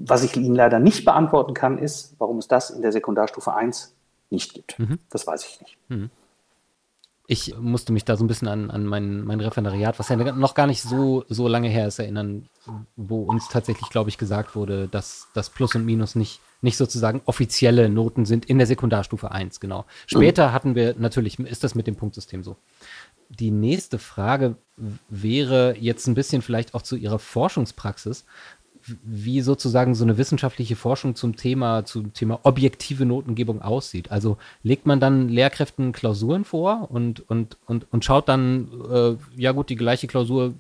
was 0.05 0.23
ich 0.23 0.37
Ihnen 0.37 0.55
leider 0.55 0.79
nicht 0.79 1.05
beantworten 1.05 1.55
kann, 1.55 1.79
ist, 1.79 2.15
warum 2.19 2.39
es 2.39 2.49
das 2.49 2.71
in 2.71 2.83
der 2.83 2.93
Sekundarstufe 2.93 3.55
1 3.55 3.95
nicht 4.29 4.55
gibt. 4.55 4.79
Mhm. 4.79 4.99
Das 5.11 5.27
weiß 5.27 5.45
ich 5.45 5.61
nicht. 5.61 5.79
Mhm 5.89 6.11
ich 7.31 7.57
musste 7.57 7.93
mich 7.93 8.05
da 8.05 8.17
so 8.17 8.25
ein 8.25 8.27
bisschen 8.27 8.49
an, 8.49 8.73
an 8.73 8.85
mein, 8.87 9.23
mein 9.23 9.39
Referendariat, 9.39 10.01
was 10.01 10.09
ja 10.09 10.17
noch 10.17 10.55
gar 10.55 10.67
nicht 10.67 10.83
so, 10.83 11.25
so 11.29 11.47
lange 11.47 11.69
her 11.69 11.87
ist, 11.87 12.01
erinnern, 12.01 12.49
wo 12.97 13.23
uns 13.23 13.49
tatsächlich, 13.49 13.89
glaube 13.89 14.11
ich, 14.11 14.19
gesagt 14.19 14.57
wurde, 14.57 14.89
dass 14.89 15.29
das 15.33 15.49
Plus 15.49 15.77
und 15.77 15.85
Minus 15.85 16.17
nicht, 16.17 16.41
nicht 16.61 16.77
sozusagen 16.77 17.23
offizielle 17.27 17.89
Noten 17.89 18.25
sind 18.25 18.47
in 18.47 18.59
der 18.59 18.67
Sekundarstufe 18.67 19.31
1, 19.31 19.61
genau. 19.61 19.85
Später 20.09 20.49
mhm. 20.49 20.53
hatten 20.53 20.75
wir, 20.75 20.97
natürlich 20.99 21.39
ist 21.39 21.63
das 21.63 21.77
mit 21.77 21.87
dem 21.87 21.95
Punktsystem 21.95 22.43
so. 22.43 22.57
die 23.29 23.53
nächste 23.53 24.01
Frage 24.01 24.57
wäre 25.09 25.77
jetzt 25.79 26.09
ein 26.09 26.15
bisschen 26.15 26.43
vielleicht 26.43 26.75
auch 26.75 26.83
zu 26.83 26.97
Ihrer 26.97 27.21
Forschungspraxis, 27.21 28.25
wie 29.03 29.41
sozusagen 29.41 29.95
so 29.95 30.05
eine 30.05 30.19
wissenschaftliche 30.19 30.77
Forschung 30.77 31.15
zum 31.15 31.37
Thema, 31.37 31.85
zum 31.85 32.13
Thema 32.13 32.41
objektive 32.43 33.07
Notengebung 33.07 33.63
aussieht. 33.63 34.11
Also 34.11 34.37
legt 34.63 34.87
man 34.87 35.01
dann 35.01 35.29
Lehrkräften 35.29 35.93
Klausuren 35.93 36.45
vor 36.45 36.89
und, 36.91 37.29
und, 37.29 37.57
und, 37.67 37.87
und 37.93 38.05
schaut 38.05 38.29
dann, 38.29 38.69
äh, 38.91 39.41
ja 39.41 39.53
gut, 39.53 39.71
die 39.71 39.77
gleiche 39.77 40.07
Klausur 40.07 40.55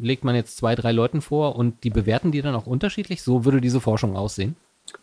legt 0.00 0.24
man 0.24 0.34
jetzt 0.34 0.56
zwei, 0.56 0.74
drei 0.74 0.92
Leuten 0.92 1.20
vor 1.20 1.56
und 1.56 1.84
die 1.84 1.90
bewerten 1.90 2.32
die 2.32 2.42
dann 2.42 2.54
auch 2.54 2.66
unterschiedlich? 2.66 3.22
So 3.22 3.44
würde 3.44 3.60
diese 3.60 3.80
Forschung 3.80 4.16
aussehen? 4.16 4.56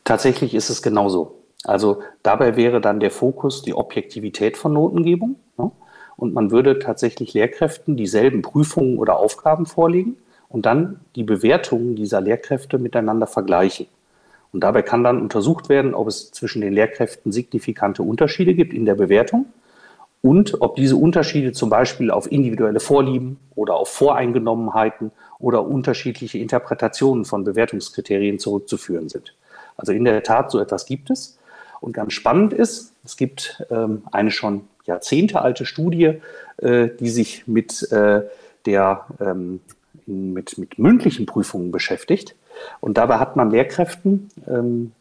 Tatsächlich 0.03 0.53
ist 0.53 0.69
es 0.69 0.81
genauso. 0.81 1.35
Also 1.63 2.01
dabei 2.23 2.55
wäre 2.55 2.81
dann 2.81 2.99
der 2.99 3.11
Fokus 3.11 3.61
die 3.61 3.73
Objektivität 3.73 4.57
von 4.57 4.73
Notengebung. 4.73 5.35
Ne? 5.57 5.71
Und 6.15 6.33
man 6.33 6.51
würde 6.51 6.79
tatsächlich 6.79 7.33
Lehrkräften 7.33 7.97
dieselben 7.97 8.41
Prüfungen 8.41 8.97
oder 8.97 9.17
Aufgaben 9.17 9.65
vorlegen 9.65 10.17
und 10.49 10.65
dann 10.65 10.99
die 11.15 11.23
Bewertungen 11.23 11.95
dieser 11.95 12.21
Lehrkräfte 12.21 12.77
miteinander 12.77 13.27
vergleichen. 13.27 13.87
Und 14.53 14.61
dabei 14.61 14.81
kann 14.81 15.03
dann 15.03 15.21
untersucht 15.21 15.69
werden, 15.69 15.93
ob 15.93 16.07
es 16.07 16.31
zwischen 16.31 16.61
den 16.61 16.73
Lehrkräften 16.73 17.31
signifikante 17.31 18.01
Unterschiede 18.01 18.53
gibt 18.53 18.73
in 18.73 18.85
der 18.85 18.95
Bewertung 18.95 19.45
und 20.21 20.61
ob 20.61 20.75
diese 20.75 20.95
Unterschiede 20.95 21.51
zum 21.51 21.69
Beispiel 21.69 22.11
auf 22.11 22.31
individuelle 22.31 22.79
Vorlieben 22.79 23.39
oder 23.55 23.75
auf 23.75 23.89
Voreingenommenheiten 23.89 25.11
oder 25.39 25.65
unterschiedliche 25.65 26.39
Interpretationen 26.39 27.25
von 27.25 27.43
Bewertungskriterien 27.43 28.39
zurückzuführen 28.39 29.09
sind. 29.09 29.35
Also 29.75 29.91
in 29.91 30.05
der 30.05 30.23
Tat, 30.23 30.49
so 30.49 30.59
etwas 30.59 30.85
gibt 30.85 31.11
es. 31.11 31.37
Und 31.79 31.93
ganz 31.93 32.13
spannend 32.13 32.53
ist, 32.53 32.93
es 33.05 33.17
gibt 33.17 33.63
ähm, 33.69 34.03
eine 34.11 34.31
schon 34.31 34.67
Jahrzehnte 34.85 35.41
alte 35.41 35.65
Studie, 35.65 36.13
äh, 36.57 36.89
die 36.99 37.09
sich 37.09 37.47
mit 37.47 37.91
äh, 37.91 38.23
der 38.65 39.05
ähm, 39.19 39.59
mit, 40.07 40.57
mit 40.57 40.79
mündlichen 40.79 41.25
Prüfungen 41.25 41.71
beschäftigt. 41.71 42.35
Und 42.79 42.97
dabei 42.97 43.19
hat 43.19 43.35
man 43.35 43.51
Lehrkräften 43.51 44.29
ähm, 44.47 44.93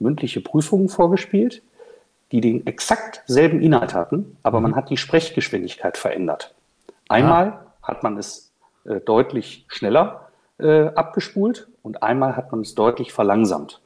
mündliche 0.00 0.40
Prüfungen 0.40 0.88
vorgespielt, 0.88 1.62
die 2.32 2.40
den 2.40 2.66
exakt 2.66 3.22
selben 3.26 3.60
Inhalt 3.60 3.94
hatten, 3.94 4.36
aber 4.42 4.60
man 4.60 4.72
mhm. 4.72 4.76
hat 4.76 4.90
die 4.90 4.96
Sprechgeschwindigkeit 4.96 5.96
verändert. 5.96 6.54
Einmal 7.08 7.46
ah. 7.46 7.66
hat 7.82 8.02
man 8.02 8.16
es 8.16 8.50
äh, 8.84 9.00
deutlich 9.00 9.64
schneller 9.68 10.28
äh, 10.58 10.86
abgespult 10.88 11.68
und 11.82 12.02
einmal 12.02 12.36
hat 12.36 12.50
man 12.50 12.62
es 12.62 12.74
deutlich 12.74 13.12
verlangsamt. 13.12 13.80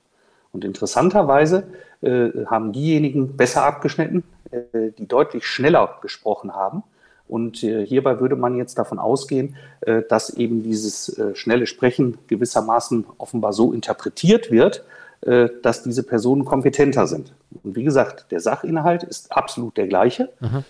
Und 0.52 0.64
interessanterweise 0.64 1.68
äh, 2.00 2.30
haben 2.46 2.72
diejenigen 2.72 3.36
besser 3.36 3.64
abgeschnitten, 3.64 4.24
äh, 4.50 4.92
die 4.96 5.06
deutlich 5.06 5.46
schneller 5.46 5.98
gesprochen 6.00 6.54
haben. 6.54 6.82
Und 7.28 7.62
äh, 7.62 7.86
hierbei 7.86 8.20
würde 8.20 8.36
man 8.36 8.56
jetzt 8.56 8.78
davon 8.78 8.98
ausgehen, 8.98 9.56
äh, 9.82 10.02
dass 10.08 10.30
eben 10.30 10.62
dieses 10.62 11.16
äh, 11.18 11.34
schnelle 11.34 11.66
Sprechen 11.66 12.18
gewissermaßen 12.26 13.04
offenbar 13.18 13.52
so 13.52 13.72
interpretiert 13.72 14.50
wird, 14.50 14.84
dass 15.20 15.82
diese 15.82 16.04
Personen 16.04 16.44
kompetenter 16.44 17.08
sind. 17.08 17.34
Und 17.64 17.74
wie 17.74 17.82
gesagt, 17.82 18.30
der 18.30 18.38
Sachinhalt 18.38 19.02
ist 19.02 19.32
absolut 19.32 19.76
der 19.76 19.88
gleiche. 19.88 20.28
Mhm. 20.38 20.62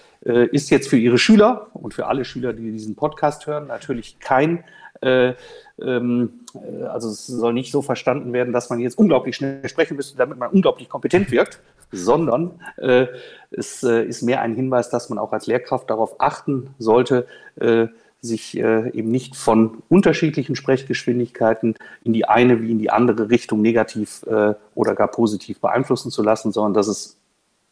ist 0.53 0.71
jetzt 0.71 0.89
für 0.89 0.97
Ihre 0.97 1.19
Schüler 1.19 1.67
und 1.75 1.93
für 1.93 2.07
alle 2.07 2.25
Schüler, 2.25 2.55
die 2.55 2.73
diesen 2.73 2.95
Podcast 2.95 3.47
hören, 3.47 3.67
natürlich 3.67 4.19
kein 4.21 4.65
äh, 5.01 5.35
ähm, 5.81 6.41
also 6.89 7.09
es 7.09 7.27
soll 7.27 7.53
nicht 7.53 7.71
so 7.71 7.83
verstanden 7.83 8.33
werden, 8.33 8.53
dass 8.53 8.71
man 8.71 8.81
jetzt 8.81 8.99
unglaublich 8.99 9.37
schnell 9.37 9.69
sprechen 9.69 9.97
müsste, 9.97 10.17
damit 10.17 10.39
man 10.39 10.51
unglaublich 10.51 10.89
kompetent 10.89 11.31
wirkt, 11.31 11.61
sondern 11.93 12.61
äh, 12.77 13.07
es 13.51 13.83
äh, 13.83 14.05
ist 14.05 14.23
mehr 14.23 14.43
ein 14.43 14.55
Hinweis, 14.55 14.91
dass 14.91 15.09
man 15.09 15.19
auch 15.19 15.33
als 15.33 15.47
Lehrkraft 15.47 15.91
darauf 15.91 16.21
achten 16.21 16.75
sollte, 16.79 17.27
äh, 17.57 17.87
sich 18.21 18.59
äh, 18.59 18.91
eben 18.91 19.11
nicht 19.11 19.37
von 19.37 19.83
unterschiedlichen 19.89 20.57
Sprechgeschwindigkeiten 20.57 21.77
in 22.03 22.13
die 22.13 22.27
eine 22.27 22.61
wie 22.63 22.73
in 22.73 22.79
die 22.79 22.91
andere 22.91 23.31
Richtung 23.31 23.63
negativ 23.63 24.25
äh, 24.27 24.55
oder 24.75 24.95
gar 24.95 25.09
positiv 25.09 25.61
beeinflussen 25.61 26.11
zu 26.11 26.23
lassen, 26.23 26.51
sondern 26.51 26.75
dass 26.75 26.89
es 26.89 27.17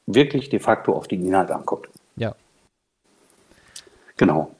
wirklich 0.06 0.49
de 0.49 0.61
facto 0.61 0.92
auf 0.92 1.08
den 1.08 1.26
Inhalt 1.26 1.50
ankommt. 1.50 1.88
Ja. 2.16 2.35
Genau. 4.16 4.52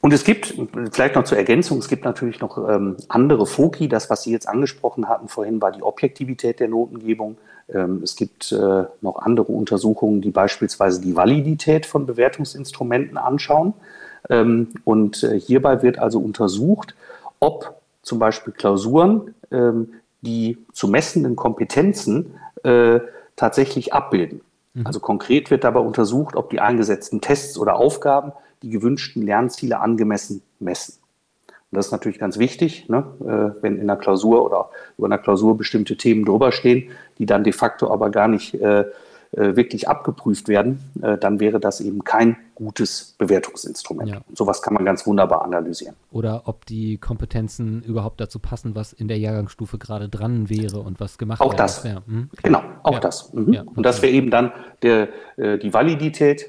Und 0.00 0.12
es 0.12 0.24
gibt, 0.24 0.54
vielleicht 0.92 1.16
noch 1.16 1.24
zur 1.24 1.38
Ergänzung, 1.38 1.78
es 1.78 1.88
gibt 1.88 2.04
natürlich 2.04 2.40
noch 2.40 2.56
ähm, 2.68 2.96
andere 3.08 3.46
Foki. 3.46 3.88
Das, 3.88 4.08
was 4.10 4.22
Sie 4.22 4.30
jetzt 4.30 4.48
angesprochen 4.48 5.08
hatten 5.08 5.28
vorhin, 5.28 5.60
war 5.60 5.72
die 5.72 5.82
Objektivität 5.82 6.60
der 6.60 6.68
Notengebung. 6.68 7.36
Ähm, 7.72 8.02
es 8.02 8.16
gibt 8.16 8.52
äh, 8.52 8.84
noch 9.00 9.16
andere 9.16 9.52
Untersuchungen, 9.52 10.20
die 10.20 10.30
beispielsweise 10.30 11.00
die 11.00 11.16
Validität 11.16 11.86
von 11.86 12.06
Bewertungsinstrumenten 12.06 13.16
anschauen. 13.16 13.74
Ähm, 14.30 14.68
und 14.84 15.22
äh, 15.22 15.38
hierbei 15.38 15.82
wird 15.82 15.98
also 15.98 16.18
untersucht, 16.20 16.94
ob 17.40 17.80
zum 18.02 18.18
Beispiel 18.18 18.52
Klausuren 18.52 19.34
ähm, 19.50 19.94
die 20.22 20.58
zu 20.72 20.88
messenden 20.88 21.36
Kompetenzen 21.36 22.34
äh, 22.64 23.00
tatsächlich 23.36 23.92
abbilden. 23.92 24.40
Mhm. 24.74 24.86
Also 24.86 25.00
konkret 25.00 25.50
wird 25.50 25.64
dabei 25.64 25.80
untersucht, 25.80 26.36
ob 26.36 26.50
die 26.50 26.60
eingesetzten 26.60 27.20
Tests 27.20 27.58
oder 27.58 27.76
Aufgaben 27.76 28.32
die 28.62 28.70
gewünschten 28.70 29.22
Lernziele 29.22 29.78
angemessen 29.80 30.42
messen. 30.58 30.97
Und 31.70 31.76
das 31.76 31.86
ist 31.86 31.92
natürlich 31.92 32.18
ganz 32.18 32.38
wichtig, 32.38 32.88
ne? 32.88 33.04
äh, 33.20 33.62
wenn 33.62 33.76
in 33.76 33.82
einer 33.82 33.96
Klausur 33.96 34.44
oder 34.44 34.70
über 34.96 35.06
einer 35.06 35.18
Klausur 35.18 35.56
bestimmte 35.56 35.96
Themen 35.96 36.24
drüber 36.24 36.50
stehen, 36.50 36.90
die 37.18 37.26
dann 37.26 37.44
de 37.44 37.52
facto 37.52 37.92
aber 37.92 38.10
gar 38.10 38.26
nicht 38.26 38.54
äh, 38.54 38.84
äh, 39.32 39.56
wirklich 39.56 39.86
abgeprüft 39.86 40.48
werden, 40.48 40.80
äh, 41.02 41.18
dann 41.18 41.38
wäre 41.38 41.60
das 41.60 41.82
eben 41.82 42.02
kein 42.02 42.38
gutes 42.54 43.14
Bewertungsinstrument. 43.18 44.08
Ja. 44.08 44.20
Und 44.26 44.38
sowas 44.38 44.62
kann 44.62 44.72
man 44.72 44.86
ganz 44.86 45.06
wunderbar 45.06 45.44
analysieren. 45.44 45.96
Oder 46.10 46.44
ob 46.46 46.64
die 46.64 46.96
Kompetenzen 46.96 47.82
überhaupt 47.82 48.22
dazu 48.22 48.38
passen, 48.38 48.74
was 48.74 48.94
in 48.94 49.06
der 49.06 49.18
Jahrgangsstufe 49.18 49.76
gerade 49.76 50.08
dran 50.08 50.48
wäre 50.48 50.80
und 50.80 50.98
was 50.98 51.18
gemacht 51.18 51.42
auch 51.42 51.52
das. 51.52 51.84
Ja. 51.84 52.00
Hm? 52.06 52.30
Genau, 52.42 52.62
auch 52.82 52.94
ja. 52.94 53.00
das. 53.00 53.30
Mhm. 53.34 53.68
Und 53.74 53.84
das 53.84 54.00
wäre 54.00 54.14
eben 54.14 54.30
dann 54.30 54.50
der, 54.80 55.10
äh, 55.36 55.58
die 55.58 55.74
Validität 55.74 56.46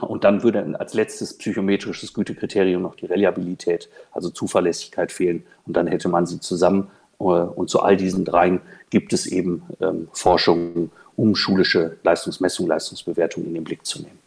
und 0.00 0.24
dann 0.24 0.42
würde 0.42 0.78
als 0.78 0.94
letztes 0.94 1.38
psychometrisches 1.38 2.14
Gütekriterium 2.14 2.82
noch 2.82 2.96
die 2.96 3.06
Reliabilität, 3.06 3.88
also 4.12 4.28
Zuverlässigkeit 4.30 5.12
fehlen. 5.12 5.44
Und 5.66 5.76
dann 5.76 5.86
hätte 5.86 6.08
man 6.08 6.26
sie 6.26 6.40
zusammen. 6.40 6.90
Äh, 7.20 7.24
und 7.24 7.70
zu 7.70 7.80
all 7.80 7.96
diesen 7.96 8.24
dreien 8.24 8.60
gibt 8.90 9.12
es 9.12 9.26
eben 9.26 9.62
ähm, 9.80 10.08
Forschungen, 10.12 10.90
um 11.16 11.36
schulische 11.36 11.96
Leistungsmessung, 12.02 12.66
Leistungsbewertung 12.66 13.44
in 13.44 13.54
den 13.54 13.62
Blick 13.64 13.86
zu 13.86 14.02
nehmen. 14.02 14.18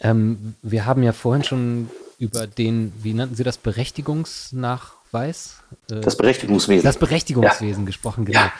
Ähm, 0.00 0.54
wir 0.62 0.86
haben 0.86 1.02
ja 1.02 1.12
vorhin 1.12 1.42
schon 1.42 1.90
über 2.18 2.46
den, 2.46 2.92
wie 3.02 3.12
nannten 3.12 3.34
Sie 3.34 3.42
das, 3.42 3.58
Berechtigungsnachweis? 3.58 5.56
Äh, 5.90 6.00
das 6.00 6.16
Berechtigungswesen. 6.16 6.84
Das 6.84 6.96
Berechtigungswesen 6.98 7.82
ja. 7.82 7.86
gesprochen, 7.86 8.24
genau. 8.24 8.38
Ja 8.38 8.52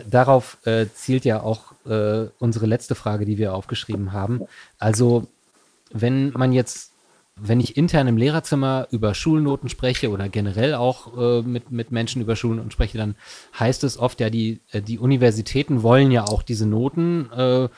darauf 0.00 0.58
äh, 0.64 0.86
zielt 0.94 1.24
ja 1.24 1.42
auch 1.42 1.72
äh, 1.86 2.26
unsere 2.38 2.66
letzte 2.66 2.94
Frage, 2.94 3.24
die 3.24 3.38
wir 3.38 3.54
aufgeschrieben 3.54 4.12
haben. 4.12 4.42
Also, 4.78 5.26
wenn 5.92 6.30
man 6.30 6.52
jetzt, 6.52 6.92
wenn 7.36 7.60
ich 7.60 7.76
intern 7.76 8.08
im 8.08 8.16
Lehrerzimmer 8.16 8.88
über 8.90 9.14
Schulnoten 9.14 9.68
spreche 9.68 10.10
oder 10.10 10.28
generell 10.28 10.74
auch 10.74 11.16
äh, 11.16 11.42
mit, 11.42 11.70
mit 11.70 11.92
Menschen 11.92 12.22
über 12.22 12.36
Schulnoten 12.36 12.70
spreche, 12.70 12.98
dann 12.98 13.16
heißt 13.58 13.84
es 13.84 13.98
oft 13.98 14.20
ja, 14.20 14.30
die, 14.30 14.60
äh, 14.70 14.82
die 14.82 14.98
Universitäten 14.98 15.82
wollen 15.82 16.10
ja 16.10 16.24
auch 16.24 16.42
diese 16.42 16.66
Noten, 16.66 17.30
äh, 17.32 17.68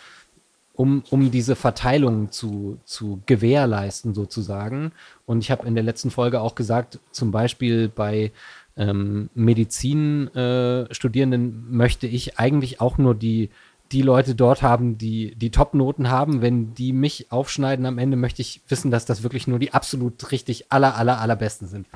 um, 0.75 1.04
um 1.11 1.30
diese 1.30 1.54
Verteilung 1.54 2.33
zu, 2.33 2.78
zu 2.85 3.21
gewährleisten 3.26 4.12
sozusagen. 4.12 4.92
Und 5.25 5.38
ich 5.38 5.50
habe 5.50 5.66
in 5.66 5.75
der 5.75 5.85
letzten 5.85 6.11
Folge 6.11 6.40
auch 6.40 6.56
gesagt, 6.56 6.99
zum 7.12 7.30
Beispiel 7.30 7.88
bei 7.88 8.33
ähm, 8.76 9.31
Medizinstudierenden 9.35 11.50
äh, 11.50 11.54
möchte 11.71 12.07
ich 12.07 12.38
eigentlich 12.38 12.81
auch 12.81 12.99
nur 12.99 13.14
die, 13.14 13.50
die 13.93 14.02
Leute 14.02 14.35
dort 14.35 14.62
haben, 14.62 14.99
die 14.99 15.35
die 15.37 15.50
Top-Noten 15.50 16.11
haben. 16.11 16.43
Wenn 16.43 16.75
die 16.75 16.93
mich 16.93 17.31
aufschneiden 17.31 17.87
am 17.87 17.99
Ende, 17.99 18.16
möchte 18.16 18.43
ich 18.43 18.61
wissen, 18.69 18.90
dass 18.90 19.04
das 19.04 19.23
wirklich 19.23 19.47
nur 19.47 19.59
die 19.59 19.73
absolut 19.73 20.33
richtig 20.33 20.73
aller, 20.73 20.97
aller, 20.97 21.21
allerbesten 21.21 21.69
sind. 21.69 21.87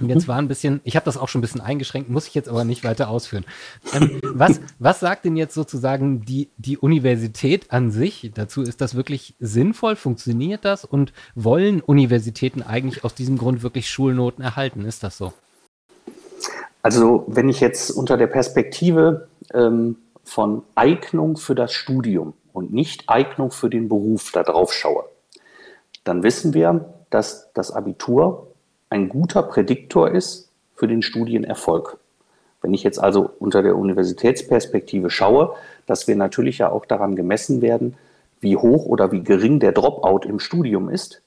Und 0.00 0.08
jetzt 0.08 0.24
mhm. 0.24 0.28
war 0.28 0.38
ein 0.38 0.48
bisschen, 0.48 0.80
ich 0.84 0.96
habe 0.96 1.04
das 1.04 1.18
auch 1.18 1.28
schon 1.28 1.40
ein 1.40 1.42
bisschen 1.42 1.60
eingeschränkt, 1.60 2.08
muss 2.08 2.26
ich 2.26 2.34
jetzt 2.34 2.48
aber 2.48 2.64
nicht 2.64 2.82
weiter 2.82 3.08
ausführen. 3.08 3.44
Ähm, 3.92 4.20
was, 4.22 4.60
was 4.78 5.00
sagt 5.00 5.26
denn 5.26 5.36
jetzt 5.36 5.54
sozusagen 5.54 6.22
die, 6.22 6.48
die 6.56 6.78
Universität 6.78 7.70
an 7.70 7.90
sich 7.90 8.30
dazu? 8.34 8.62
Ist 8.62 8.80
das 8.80 8.94
wirklich 8.94 9.34
sinnvoll? 9.38 9.96
Funktioniert 9.96 10.64
das? 10.64 10.84
Und 10.84 11.12
wollen 11.34 11.82
Universitäten 11.82 12.62
eigentlich 12.62 13.04
aus 13.04 13.14
diesem 13.14 13.36
Grund 13.36 13.62
wirklich 13.62 13.90
Schulnoten 13.90 14.42
erhalten? 14.42 14.86
Ist 14.86 15.04
das 15.04 15.18
so? 15.18 15.34
Also 16.82 17.24
wenn 17.28 17.48
ich 17.48 17.60
jetzt 17.60 17.90
unter 17.90 18.16
der 18.16 18.26
Perspektive 18.26 19.28
ähm, 19.54 19.96
von 20.24 20.62
Eignung 20.74 21.36
für 21.36 21.54
das 21.54 21.72
Studium 21.72 22.34
und 22.52 22.72
nicht 22.72 23.08
Eignung 23.08 23.52
für 23.52 23.70
den 23.70 23.88
Beruf 23.88 24.32
da 24.32 24.42
drauf 24.42 24.72
schaue, 24.72 25.04
dann 26.04 26.22
wissen 26.24 26.54
wir, 26.54 26.92
dass 27.10 27.52
das 27.54 27.70
Abitur 27.70 28.48
ein 28.90 29.08
guter 29.08 29.42
Prädiktor 29.42 30.10
ist 30.10 30.50
für 30.74 30.88
den 30.88 31.02
Studienerfolg. 31.02 31.98
Wenn 32.60 32.74
ich 32.74 32.82
jetzt 32.82 32.98
also 32.98 33.30
unter 33.38 33.62
der 33.62 33.76
Universitätsperspektive 33.76 35.10
schaue, 35.10 35.54
dass 35.86 36.08
wir 36.08 36.16
natürlich 36.16 36.58
ja 36.58 36.70
auch 36.70 36.84
daran 36.84 37.16
gemessen 37.16 37.62
werden, 37.62 37.96
wie 38.40 38.56
hoch 38.56 38.86
oder 38.86 39.12
wie 39.12 39.22
gering 39.22 39.60
der 39.60 39.72
Dropout 39.72 40.26
im 40.28 40.40
Studium 40.40 40.88
ist, 40.88 41.22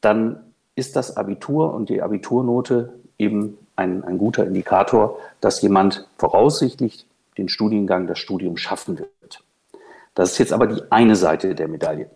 dann 0.00 0.40
ist 0.74 0.96
das 0.96 1.16
Abitur 1.16 1.72
und 1.72 1.88
die 1.88 2.02
Abiturnote 2.02 2.92
eben 3.18 3.58
ein, 3.76 4.04
ein 4.04 4.18
guter 4.18 4.46
Indikator, 4.46 5.18
dass 5.40 5.62
jemand 5.62 6.08
voraussichtlich 6.18 7.06
den 7.38 7.48
Studiengang, 7.48 8.06
das 8.06 8.18
Studium 8.18 8.56
schaffen 8.56 8.98
wird. 8.98 9.42
Das 10.14 10.32
ist 10.32 10.38
jetzt 10.38 10.52
aber 10.52 10.66
die 10.66 10.82
eine 10.90 11.16
Seite 11.16 11.54
der 11.54 11.68
Medaille. 11.68 12.10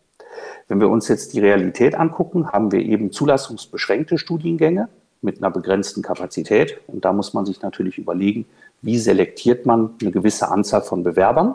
Wenn 0.68 0.80
wir 0.80 0.88
uns 0.88 1.08
jetzt 1.08 1.32
die 1.32 1.40
Realität 1.40 1.94
angucken, 1.94 2.52
haben 2.52 2.72
wir 2.72 2.80
eben 2.80 3.12
zulassungsbeschränkte 3.12 4.18
Studiengänge 4.18 4.88
mit 5.22 5.38
einer 5.38 5.50
begrenzten 5.50 6.02
Kapazität. 6.02 6.78
Und 6.86 7.04
da 7.04 7.12
muss 7.12 7.32
man 7.32 7.46
sich 7.46 7.62
natürlich 7.62 7.98
überlegen, 7.98 8.46
wie 8.82 8.98
selektiert 8.98 9.64
man 9.64 9.94
eine 10.00 10.10
gewisse 10.10 10.48
Anzahl 10.48 10.82
von 10.82 11.02
Bewerbern. 11.02 11.54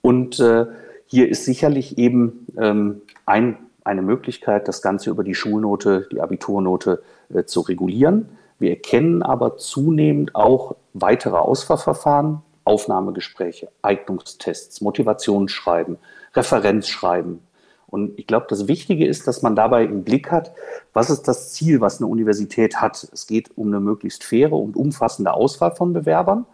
Und 0.00 0.40
äh, 0.40 0.66
hier 1.06 1.28
ist 1.28 1.44
sicherlich 1.44 1.98
eben 1.98 2.46
ähm, 2.58 3.02
ein, 3.26 3.58
eine 3.84 4.02
Möglichkeit, 4.02 4.66
das 4.66 4.82
Ganze 4.82 5.10
über 5.10 5.22
die 5.22 5.34
Schulnote, 5.34 6.08
die 6.10 6.20
Abiturnote 6.20 7.02
äh, 7.32 7.44
zu 7.44 7.60
regulieren. 7.60 8.28
Wir 8.62 8.70
erkennen 8.70 9.24
aber 9.24 9.56
zunehmend 9.56 10.36
auch 10.36 10.76
weitere 10.94 11.34
Auswahlverfahren, 11.34 12.42
Aufnahmegespräche, 12.62 13.68
Eignungstests, 13.82 14.80
Motivationsschreiben, 14.80 15.98
Referenzschreiben. 16.32 17.40
Und 17.88 18.16
ich 18.20 18.28
glaube, 18.28 18.46
das 18.48 18.68
Wichtige 18.68 19.04
ist, 19.04 19.26
dass 19.26 19.42
man 19.42 19.56
dabei 19.56 19.82
im 19.84 20.04
Blick 20.04 20.30
hat, 20.30 20.52
was 20.92 21.10
ist 21.10 21.26
das 21.26 21.52
Ziel, 21.52 21.80
was 21.80 21.98
eine 21.98 22.06
Universität 22.06 22.76
hat. 22.76 23.08
Es 23.12 23.26
geht 23.26 23.50
um 23.58 23.66
eine 23.66 23.80
möglichst 23.80 24.22
faire 24.22 24.52
und 24.52 24.76
umfassende 24.76 25.34
Auswahl 25.34 25.74
von 25.74 25.92
Bewerbern. 25.92 26.46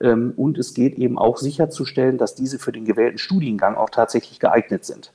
Ähm, 0.00 0.34
und 0.36 0.58
es 0.58 0.74
geht 0.74 0.98
eben 0.98 1.16
auch 1.16 1.36
sicherzustellen, 1.36 2.18
dass 2.18 2.34
diese 2.34 2.58
für 2.58 2.72
den 2.72 2.86
gewählten 2.86 3.18
Studiengang 3.18 3.76
auch 3.76 3.90
tatsächlich 3.90 4.40
geeignet 4.40 4.84
sind. 4.84 5.12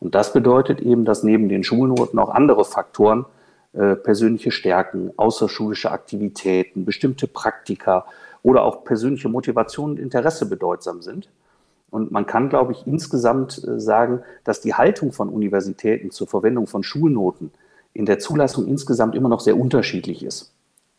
Und 0.00 0.14
das 0.14 0.32
bedeutet 0.32 0.80
eben, 0.80 1.04
dass 1.04 1.22
neben 1.22 1.50
den 1.50 1.64
Schulnoten 1.64 2.18
auch 2.18 2.30
andere 2.30 2.64
Faktoren, 2.64 3.26
äh, 3.74 3.96
persönliche 3.96 4.50
Stärken, 4.50 5.12
außerschulische 5.16 5.90
Aktivitäten, 5.90 6.84
bestimmte 6.84 7.26
Praktika 7.26 8.04
oder 8.42 8.64
auch 8.64 8.84
persönliche 8.84 9.28
Motivation 9.28 9.92
und 9.92 9.98
Interesse 9.98 10.46
bedeutsam 10.46 11.00
sind. 11.00 11.28
Und 11.90 12.10
man 12.10 12.26
kann, 12.26 12.48
glaube 12.48 12.72
ich, 12.72 12.86
insgesamt 12.86 13.62
äh, 13.66 13.80
sagen, 13.80 14.22
dass 14.44 14.60
die 14.60 14.74
Haltung 14.74 15.12
von 15.12 15.28
Universitäten 15.28 16.10
zur 16.10 16.26
Verwendung 16.26 16.66
von 16.66 16.82
Schulnoten 16.82 17.50
in 17.94 18.06
der 18.06 18.18
Zulassung 18.18 18.66
insgesamt 18.66 19.14
immer 19.14 19.28
noch 19.28 19.40
sehr 19.40 19.58
unterschiedlich 19.58 20.24
ist. 20.24 20.52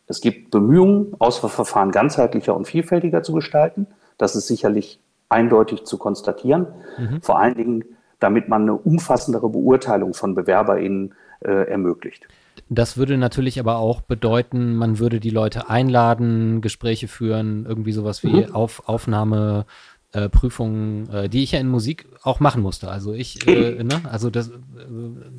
Es 0.06 0.20
gibt 0.20 0.50
Bemühungen, 0.50 1.14
Auswahlverfahren 1.18 1.90
ganzheitlicher 1.90 2.54
und 2.56 2.66
vielfältiger 2.66 3.22
zu 3.22 3.32
gestalten. 3.32 3.86
Das 4.18 4.36
ist 4.36 4.46
sicherlich 4.46 5.00
eindeutig 5.28 5.84
zu 5.84 5.98
konstatieren. 5.98 6.66
Mhm. 6.98 7.22
Vor 7.22 7.38
allen 7.38 7.54
Dingen, 7.54 7.84
damit 8.20 8.48
man 8.48 8.62
eine 8.62 8.74
umfassendere 8.74 9.48
Beurteilung 9.48 10.14
von 10.14 10.34
BewerberInnen 10.34 11.14
äh, 11.40 11.70
ermöglicht. 11.70 12.28
Das 12.68 12.96
würde 12.96 13.18
natürlich 13.18 13.60
aber 13.60 13.76
auch 13.76 14.00
bedeuten, 14.00 14.74
man 14.74 14.98
würde 14.98 15.20
die 15.20 15.30
Leute 15.30 15.68
einladen, 15.68 16.60
Gespräche 16.60 17.08
führen, 17.08 17.66
irgendwie 17.66 17.92
sowas 17.92 18.22
wie 18.22 18.46
mhm. 18.46 18.54
Auf, 18.54 18.88
Aufnahme, 18.88 19.66
äh, 20.14 20.28
Prüfungen, 20.28 21.10
äh, 21.10 21.28
die 21.28 21.42
ich 21.42 21.52
ja 21.52 21.58
in 21.58 21.68
Musik 21.68 22.06
auch 22.22 22.38
machen 22.38 22.62
musste. 22.62 22.88
Also 22.88 23.12
ich, 23.12 23.46
äh, 23.48 23.82
ne? 23.82 24.00
also 24.04 24.30
das, 24.30 24.48
äh, 24.48 24.52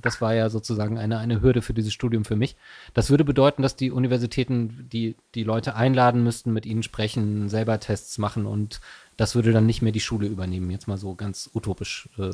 das 0.02 0.22
war 0.22 0.36
ja 0.36 0.50
sozusagen 0.50 0.98
eine, 0.98 1.18
eine 1.18 1.42
Hürde 1.42 1.62
für 1.62 1.74
dieses 1.74 1.94
Studium 1.94 2.26
für 2.26 2.36
mich. 2.36 2.58
Das 2.94 3.10
würde 3.10 3.24
bedeuten, 3.24 3.62
dass 3.62 3.78
die 3.78 3.90
Universitäten 3.90 4.88
die, 4.92 5.16
die 5.34 5.44
Leute 5.44 5.76
einladen 5.76 6.24
müssten, 6.24 6.52
mit 6.52 6.66
ihnen 6.66 6.84
sprechen, 6.84 7.48
selber 7.48 7.80
Tests 7.80 8.18
machen 8.18 8.46
und 8.46 8.82
das 9.18 9.34
würde 9.34 9.54
dann 9.54 9.66
nicht 9.66 9.82
mehr 9.82 9.94
die 9.94 10.02
Schule 10.02 10.28
übernehmen, 10.28 10.70
jetzt 10.70 10.90
mal 10.90 10.98
so 10.98 11.16
ganz 11.16 11.50
utopisch 11.54 12.10
äh, 12.18 12.32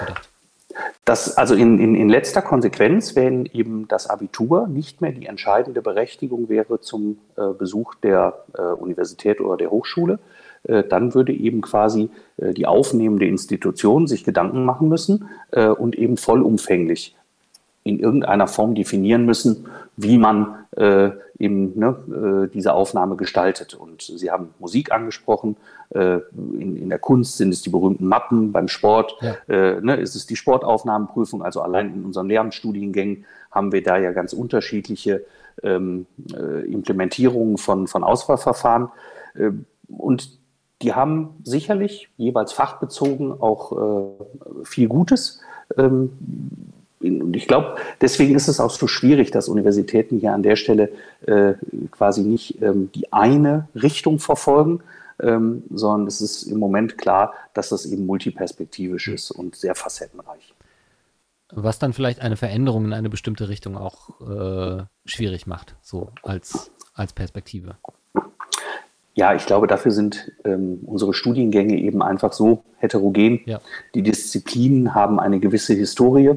gedacht. 0.00 0.30
Das, 1.04 1.36
also 1.36 1.56
in, 1.56 1.80
in, 1.80 1.96
in 1.96 2.08
letzter 2.08 2.42
Konsequenz, 2.42 3.16
wenn 3.16 3.46
eben 3.46 3.88
das 3.88 4.08
Abitur 4.08 4.68
nicht 4.68 5.00
mehr 5.00 5.10
die 5.10 5.26
entscheidende 5.26 5.82
Berechtigung 5.82 6.48
wäre 6.48 6.80
zum 6.80 7.18
äh, 7.36 7.48
Besuch 7.58 7.96
der 7.96 8.44
äh, 8.56 8.62
Universität 8.62 9.40
oder 9.40 9.56
der 9.56 9.72
Hochschule, 9.72 10.20
äh, 10.62 10.84
dann 10.84 11.12
würde 11.12 11.32
eben 11.32 11.60
quasi 11.60 12.08
äh, 12.36 12.54
die 12.54 12.66
aufnehmende 12.66 13.26
Institution 13.26 14.06
sich 14.06 14.22
Gedanken 14.22 14.64
machen 14.64 14.88
müssen 14.88 15.28
äh, 15.50 15.66
und 15.66 15.96
eben 15.96 16.16
vollumfänglich 16.16 17.16
in 17.84 17.98
irgendeiner 17.98 18.46
Form 18.46 18.74
definieren 18.74 19.26
müssen, 19.26 19.66
wie 19.96 20.18
man 20.18 20.66
äh, 20.76 21.10
eben 21.38 21.78
ne, 21.78 22.46
äh, 22.46 22.48
diese 22.48 22.72
Aufnahme 22.72 23.16
gestaltet. 23.16 23.74
Und 23.74 24.02
Sie 24.02 24.30
haben 24.30 24.54
Musik 24.58 24.92
angesprochen. 24.92 25.56
Äh, 25.90 26.18
in, 26.32 26.76
in, 26.76 26.88
der 26.88 26.98
Kunst 26.98 27.36
sind 27.36 27.52
es 27.52 27.62
die 27.62 27.70
berühmten 27.70 28.06
Mappen. 28.06 28.52
Beim 28.52 28.68
Sport 28.68 29.16
ja. 29.20 29.80
ne, 29.80 29.96
ist 29.96 30.14
es 30.14 30.26
die 30.26 30.36
Sportaufnahmenprüfung. 30.36 31.42
Also 31.42 31.60
allein 31.60 31.92
in 31.94 32.04
unseren 32.04 32.28
Lehramtsstudiengängen 32.28 33.24
haben 33.50 33.72
wir 33.72 33.82
da 33.82 33.98
ja 33.98 34.12
ganz 34.12 34.32
unterschiedliche 34.32 35.24
ähm, 35.62 36.06
Implementierungen 36.66 37.58
von, 37.58 37.86
von 37.86 38.04
Auswahlverfahren. 38.04 38.88
und 39.88 40.38
die 40.82 40.94
haben 40.94 41.36
sicherlich 41.44 42.08
jeweils 42.16 42.52
fachbezogen 42.52 43.32
auch 43.32 43.72
äh, 43.72 44.64
viel 44.64 44.88
Gutes. 44.88 45.40
Ähm, 45.76 46.12
und 47.02 47.36
ich 47.36 47.46
glaube, 47.46 47.76
deswegen 48.00 48.34
ist 48.34 48.48
es 48.48 48.60
auch 48.60 48.70
so 48.70 48.86
schwierig, 48.86 49.30
dass 49.30 49.48
Universitäten 49.48 50.18
hier 50.18 50.32
an 50.32 50.42
der 50.42 50.56
Stelle 50.56 50.90
äh, 51.26 51.54
quasi 51.90 52.22
nicht 52.22 52.62
ähm, 52.62 52.90
die 52.94 53.12
eine 53.12 53.68
Richtung 53.74 54.18
verfolgen, 54.18 54.80
ähm, 55.20 55.64
sondern 55.70 56.06
es 56.06 56.20
ist 56.20 56.44
im 56.44 56.58
Moment 56.58 56.98
klar, 56.98 57.34
dass 57.54 57.68
das 57.68 57.86
eben 57.86 58.06
multiperspektivisch 58.06 59.08
ist 59.08 59.30
und 59.30 59.56
sehr 59.56 59.74
facettenreich. 59.74 60.54
Was 61.54 61.78
dann 61.78 61.92
vielleicht 61.92 62.20
eine 62.20 62.36
Veränderung 62.36 62.86
in 62.86 62.92
eine 62.92 63.10
bestimmte 63.10 63.48
Richtung 63.48 63.76
auch 63.76 64.20
äh, 64.20 64.84
schwierig 65.04 65.46
macht, 65.46 65.76
so 65.82 66.10
als, 66.22 66.70
als 66.94 67.12
Perspektive. 67.12 67.76
Ja, 69.14 69.34
ich 69.34 69.44
glaube, 69.44 69.66
dafür 69.66 69.90
sind 69.90 70.32
ähm, 70.44 70.80
unsere 70.86 71.12
Studiengänge 71.12 71.76
eben 71.76 72.02
einfach 72.02 72.32
so 72.32 72.64
heterogen. 72.78 73.40
Ja. 73.44 73.60
Die 73.94 74.02
Disziplinen 74.02 74.94
haben 74.94 75.20
eine 75.20 75.38
gewisse 75.38 75.74
Historie. 75.74 76.30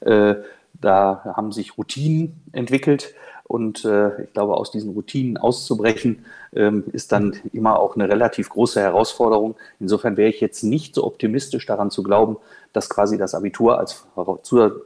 Äh, 0.00 0.36
da 0.74 1.22
haben 1.36 1.52
sich 1.52 1.76
Routinen 1.76 2.42
entwickelt. 2.52 3.14
Und 3.44 3.84
äh, 3.84 4.22
ich 4.22 4.32
glaube, 4.32 4.54
aus 4.54 4.70
diesen 4.70 4.92
Routinen 4.92 5.36
auszubrechen, 5.36 6.24
ähm, 6.52 6.84
ist 6.92 7.10
dann 7.10 7.36
immer 7.52 7.80
auch 7.80 7.96
eine 7.96 8.08
relativ 8.08 8.48
große 8.48 8.80
Herausforderung. 8.80 9.56
Insofern 9.80 10.16
wäre 10.16 10.30
ich 10.30 10.40
jetzt 10.40 10.62
nicht 10.62 10.94
so 10.94 11.04
optimistisch 11.04 11.66
daran 11.66 11.90
zu 11.90 12.04
glauben, 12.04 12.36
dass 12.72 12.88
quasi 12.88 13.18
das 13.18 13.34
Abitur 13.34 13.78
als 13.78 14.06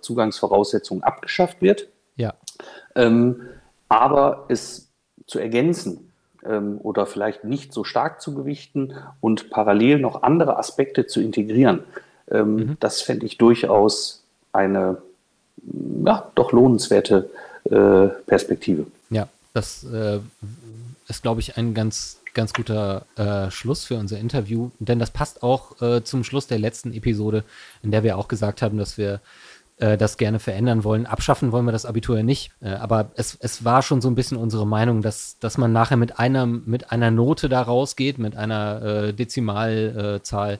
Zugangsvoraussetzung 0.00 1.02
abgeschafft 1.02 1.60
wird. 1.60 1.88
Ja. 2.16 2.32
Ähm, 2.94 3.42
aber 3.90 4.46
es 4.48 4.90
zu 5.26 5.38
ergänzen 5.38 6.12
ähm, 6.42 6.78
oder 6.82 7.06
vielleicht 7.06 7.44
nicht 7.44 7.72
so 7.72 7.84
stark 7.84 8.20
zu 8.20 8.34
gewichten 8.34 8.94
und 9.20 9.50
parallel 9.50 9.98
noch 9.98 10.22
andere 10.22 10.56
Aspekte 10.58 11.06
zu 11.06 11.20
integrieren, 11.20 11.84
ähm, 12.30 12.54
mhm. 12.54 12.76
das 12.80 13.02
fände 13.02 13.26
ich 13.26 13.36
durchaus 13.36 14.23
eine 14.54 14.98
ja, 16.04 16.30
doch 16.34 16.52
lohnenswerte 16.52 17.28
äh, 17.64 18.08
Perspektive. 18.26 18.86
Ja, 19.10 19.28
das 19.52 19.84
äh, 19.84 20.20
ist, 21.08 21.22
glaube 21.22 21.40
ich, 21.40 21.56
ein 21.56 21.74
ganz, 21.74 22.20
ganz 22.34 22.52
guter 22.52 23.06
äh, 23.16 23.50
Schluss 23.50 23.84
für 23.84 23.96
unser 23.96 24.18
Interview, 24.18 24.70
denn 24.78 24.98
das 24.98 25.10
passt 25.10 25.42
auch 25.42 25.80
äh, 25.80 26.04
zum 26.04 26.24
Schluss 26.24 26.46
der 26.46 26.58
letzten 26.58 26.92
Episode, 26.92 27.44
in 27.82 27.90
der 27.90 28.02
wir 28.02 28.18
auch 28.18 28.28
gesagt 28.28 28.62
haben, 28.62 28.78
dass 28.78 28.98
wir 28.98 29.20
äh, 29.78 29.96
das 29.96 30.18
gerne 30.18 30.38
verändern 30.38 30.84
wollen. 30.84 31.06
Abschaffen 31.06 31.52
wollen 31.52 31.64
wir 31.64 31.72
das 31.72 31.86
Abitur 31.86 32.18
ja 32.18 32.22
nicht. 32.22 32.52
Äh, 32.60 32.70
aber 32.74 33.10
es, 33.16 33.36
es 33.40 33.64
war 33.64 33.82
schon 33.82 34.00
so 34.00 34.08
ein 34.08 34.14
bisschen 34.14 34.36
unsere 34.36 34.66
Meinung, 34.66 35.02
dass, 35.02 35.38
dass 35.40 35.58
man 35.58 35.72
nachher 35.72 35.96
mit 35.96 36.18
einer, 36.18 36.46
mit 36.46 36.92
einer 36.92 37.10
Note 37.10 37.48
da 37.48 37.62
rausgeht, 37.62 38.18
mit 38.18 38.36
einer 38.36 39.12
Dezimalzahl 39.12 40.58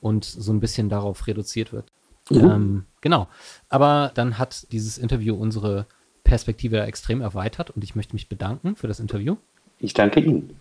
und 0.00 0.24
so 0.24 0.52
ein 0.52 0.60
bisschen 0.60 0.88
darauf 0.88 1.26
reduziert 1.26 1.72
wird. 1.72 1.86
Mhm. 2.30 2.50
Ähm, 2.50 2.84
genau. 3.00 3.28
Aber 3.68 4.12
dann 4.14 4.38
hat 4.38 4.70
dieses 4.72 4.98
Interview 4.98 5.34
unsere 5.34 5.86
Perspektive 6.24 6.80
extrem 6.82 7.20
erweitert 7.20 7.70
und 7.70 7.82
ich 7.82 7.94
möchte 7.94 8.14
mich 8.14 8.28
bedanken 8.28 8.76
für 8.76 8.86
das 8.88 9.00
Interview. 9.00 9.36
Ich 9.78 9.94
danke 9.94 10.20
Ihnen 10.20 10.54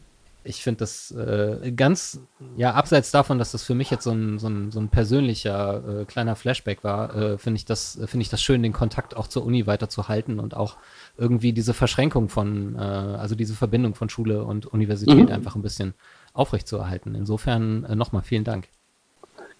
ich 0.43 0.63
finde 0.63 0.79
das 0.79 1.11
äh, 1.11 1.71
ganz, 1.75 2.21
ja, 2.55 2.73
abseits 2.73 3.11
davon, 3.11 3.37
dass 3.37 3.51
das 3.51 3.63
für 3.63 3.75
mich 3.75 3.91
jetzt 3.91 4.03
so 4.03 4.11
ein, 4.11 4.39
so 4.39 4.47
ein, 4.47 4.71
so 4.71 4.79
ein 4.79 4.89
persönlicher 4.89 6.01
äh, 6.01 6.05
kleiner 6.05 6.35
Flashback 6.35 6.83
war, 6.83 7.15
äh, 7.15 7.37
finde 7.37 7.57
ich 7.57 7.65
das, 7.65 7.99
finde 8.05 8.21
ich 8.21 8.29
das 8.29 8.41
schön, 8.41 8.63
den 8.63 8.71
Kontakt 8.71 9.17
auch 9.17 9.27
zur 9.27 9.45
Uni 9.45 9.67
weiter 9.67 9.89
zu 9.89 10.07
halten 10.07 10.39
und 10.39 10.55
auch 10.55 10.77
irgendwie 11.17 11.51
diese 11.51 11.73
Verschränkung 11.73 12.29
von, 12.29 12.75
äh, 12.75 12.79
also 12.79 13.35
diese 13.35 13.53
Verbindung 13.53 13.95
von 13.95 14.09
Schule 14.09 14.43
und 14.43 14.65
Universität 14.65 15.27
mhm. 15.27 15.31
einfach 15.31 15.55
ein 15.55 15.61
bisschen 15.61 15.93
aufrechtzuerhalten. 16.33 17.15
Insofern 17.15 17.83
äh, 17.83 17.95
nochmal 17.95 18.23
vielen 18.23 18.45
Dank. 18.45 18.69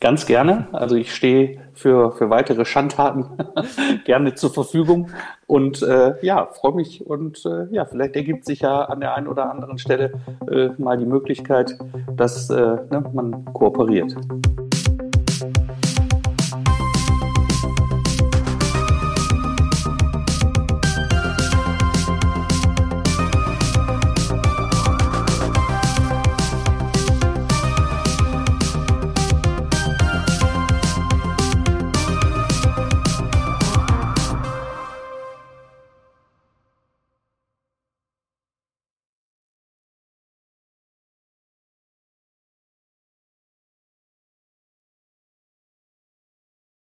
Ganz 0.02 0.26
gerne. 0.26 0.68
Also 0.72 0.96
ich 0.96 1.14
stehe 1.14 1.60
für, 1.74 2.14
für 2.14 2.30
weitere 2.30 2.64
Schandtaten 2.64 3.26
gerne 4.06 4.34
zur 4.34 4.54
Verfügung 4.54 5.10
und 5.46 5.82
äh, 5.82 6.14
ja, 6.26 6.46
freue 6.46 6.74
mich 6.74 7.06
und 7.06 7.46
äh, 7.46 7.66
ja, 7.72 7.84
vielleicht 7.84 8.16
ergibt 8.16 8.46
sich 8.46 8.62
ja 8.62 8.84
an 8.84 9.02
der 9.02 9.16
einen 9.16 9.28
oder 9.28 9.52
anderen 9.52 9.78
Stelle 9.78 10.14
äh, 10.50 10.70
mal 10.78 10.98
die 10.98 11.06
Möglichkeit, 11.06 11.78
dass 12.16 12.50
äh, 12.50 12.56
ne, 12.56 13.04
man 13.14 13.44
kooperiert. 13.54 14.16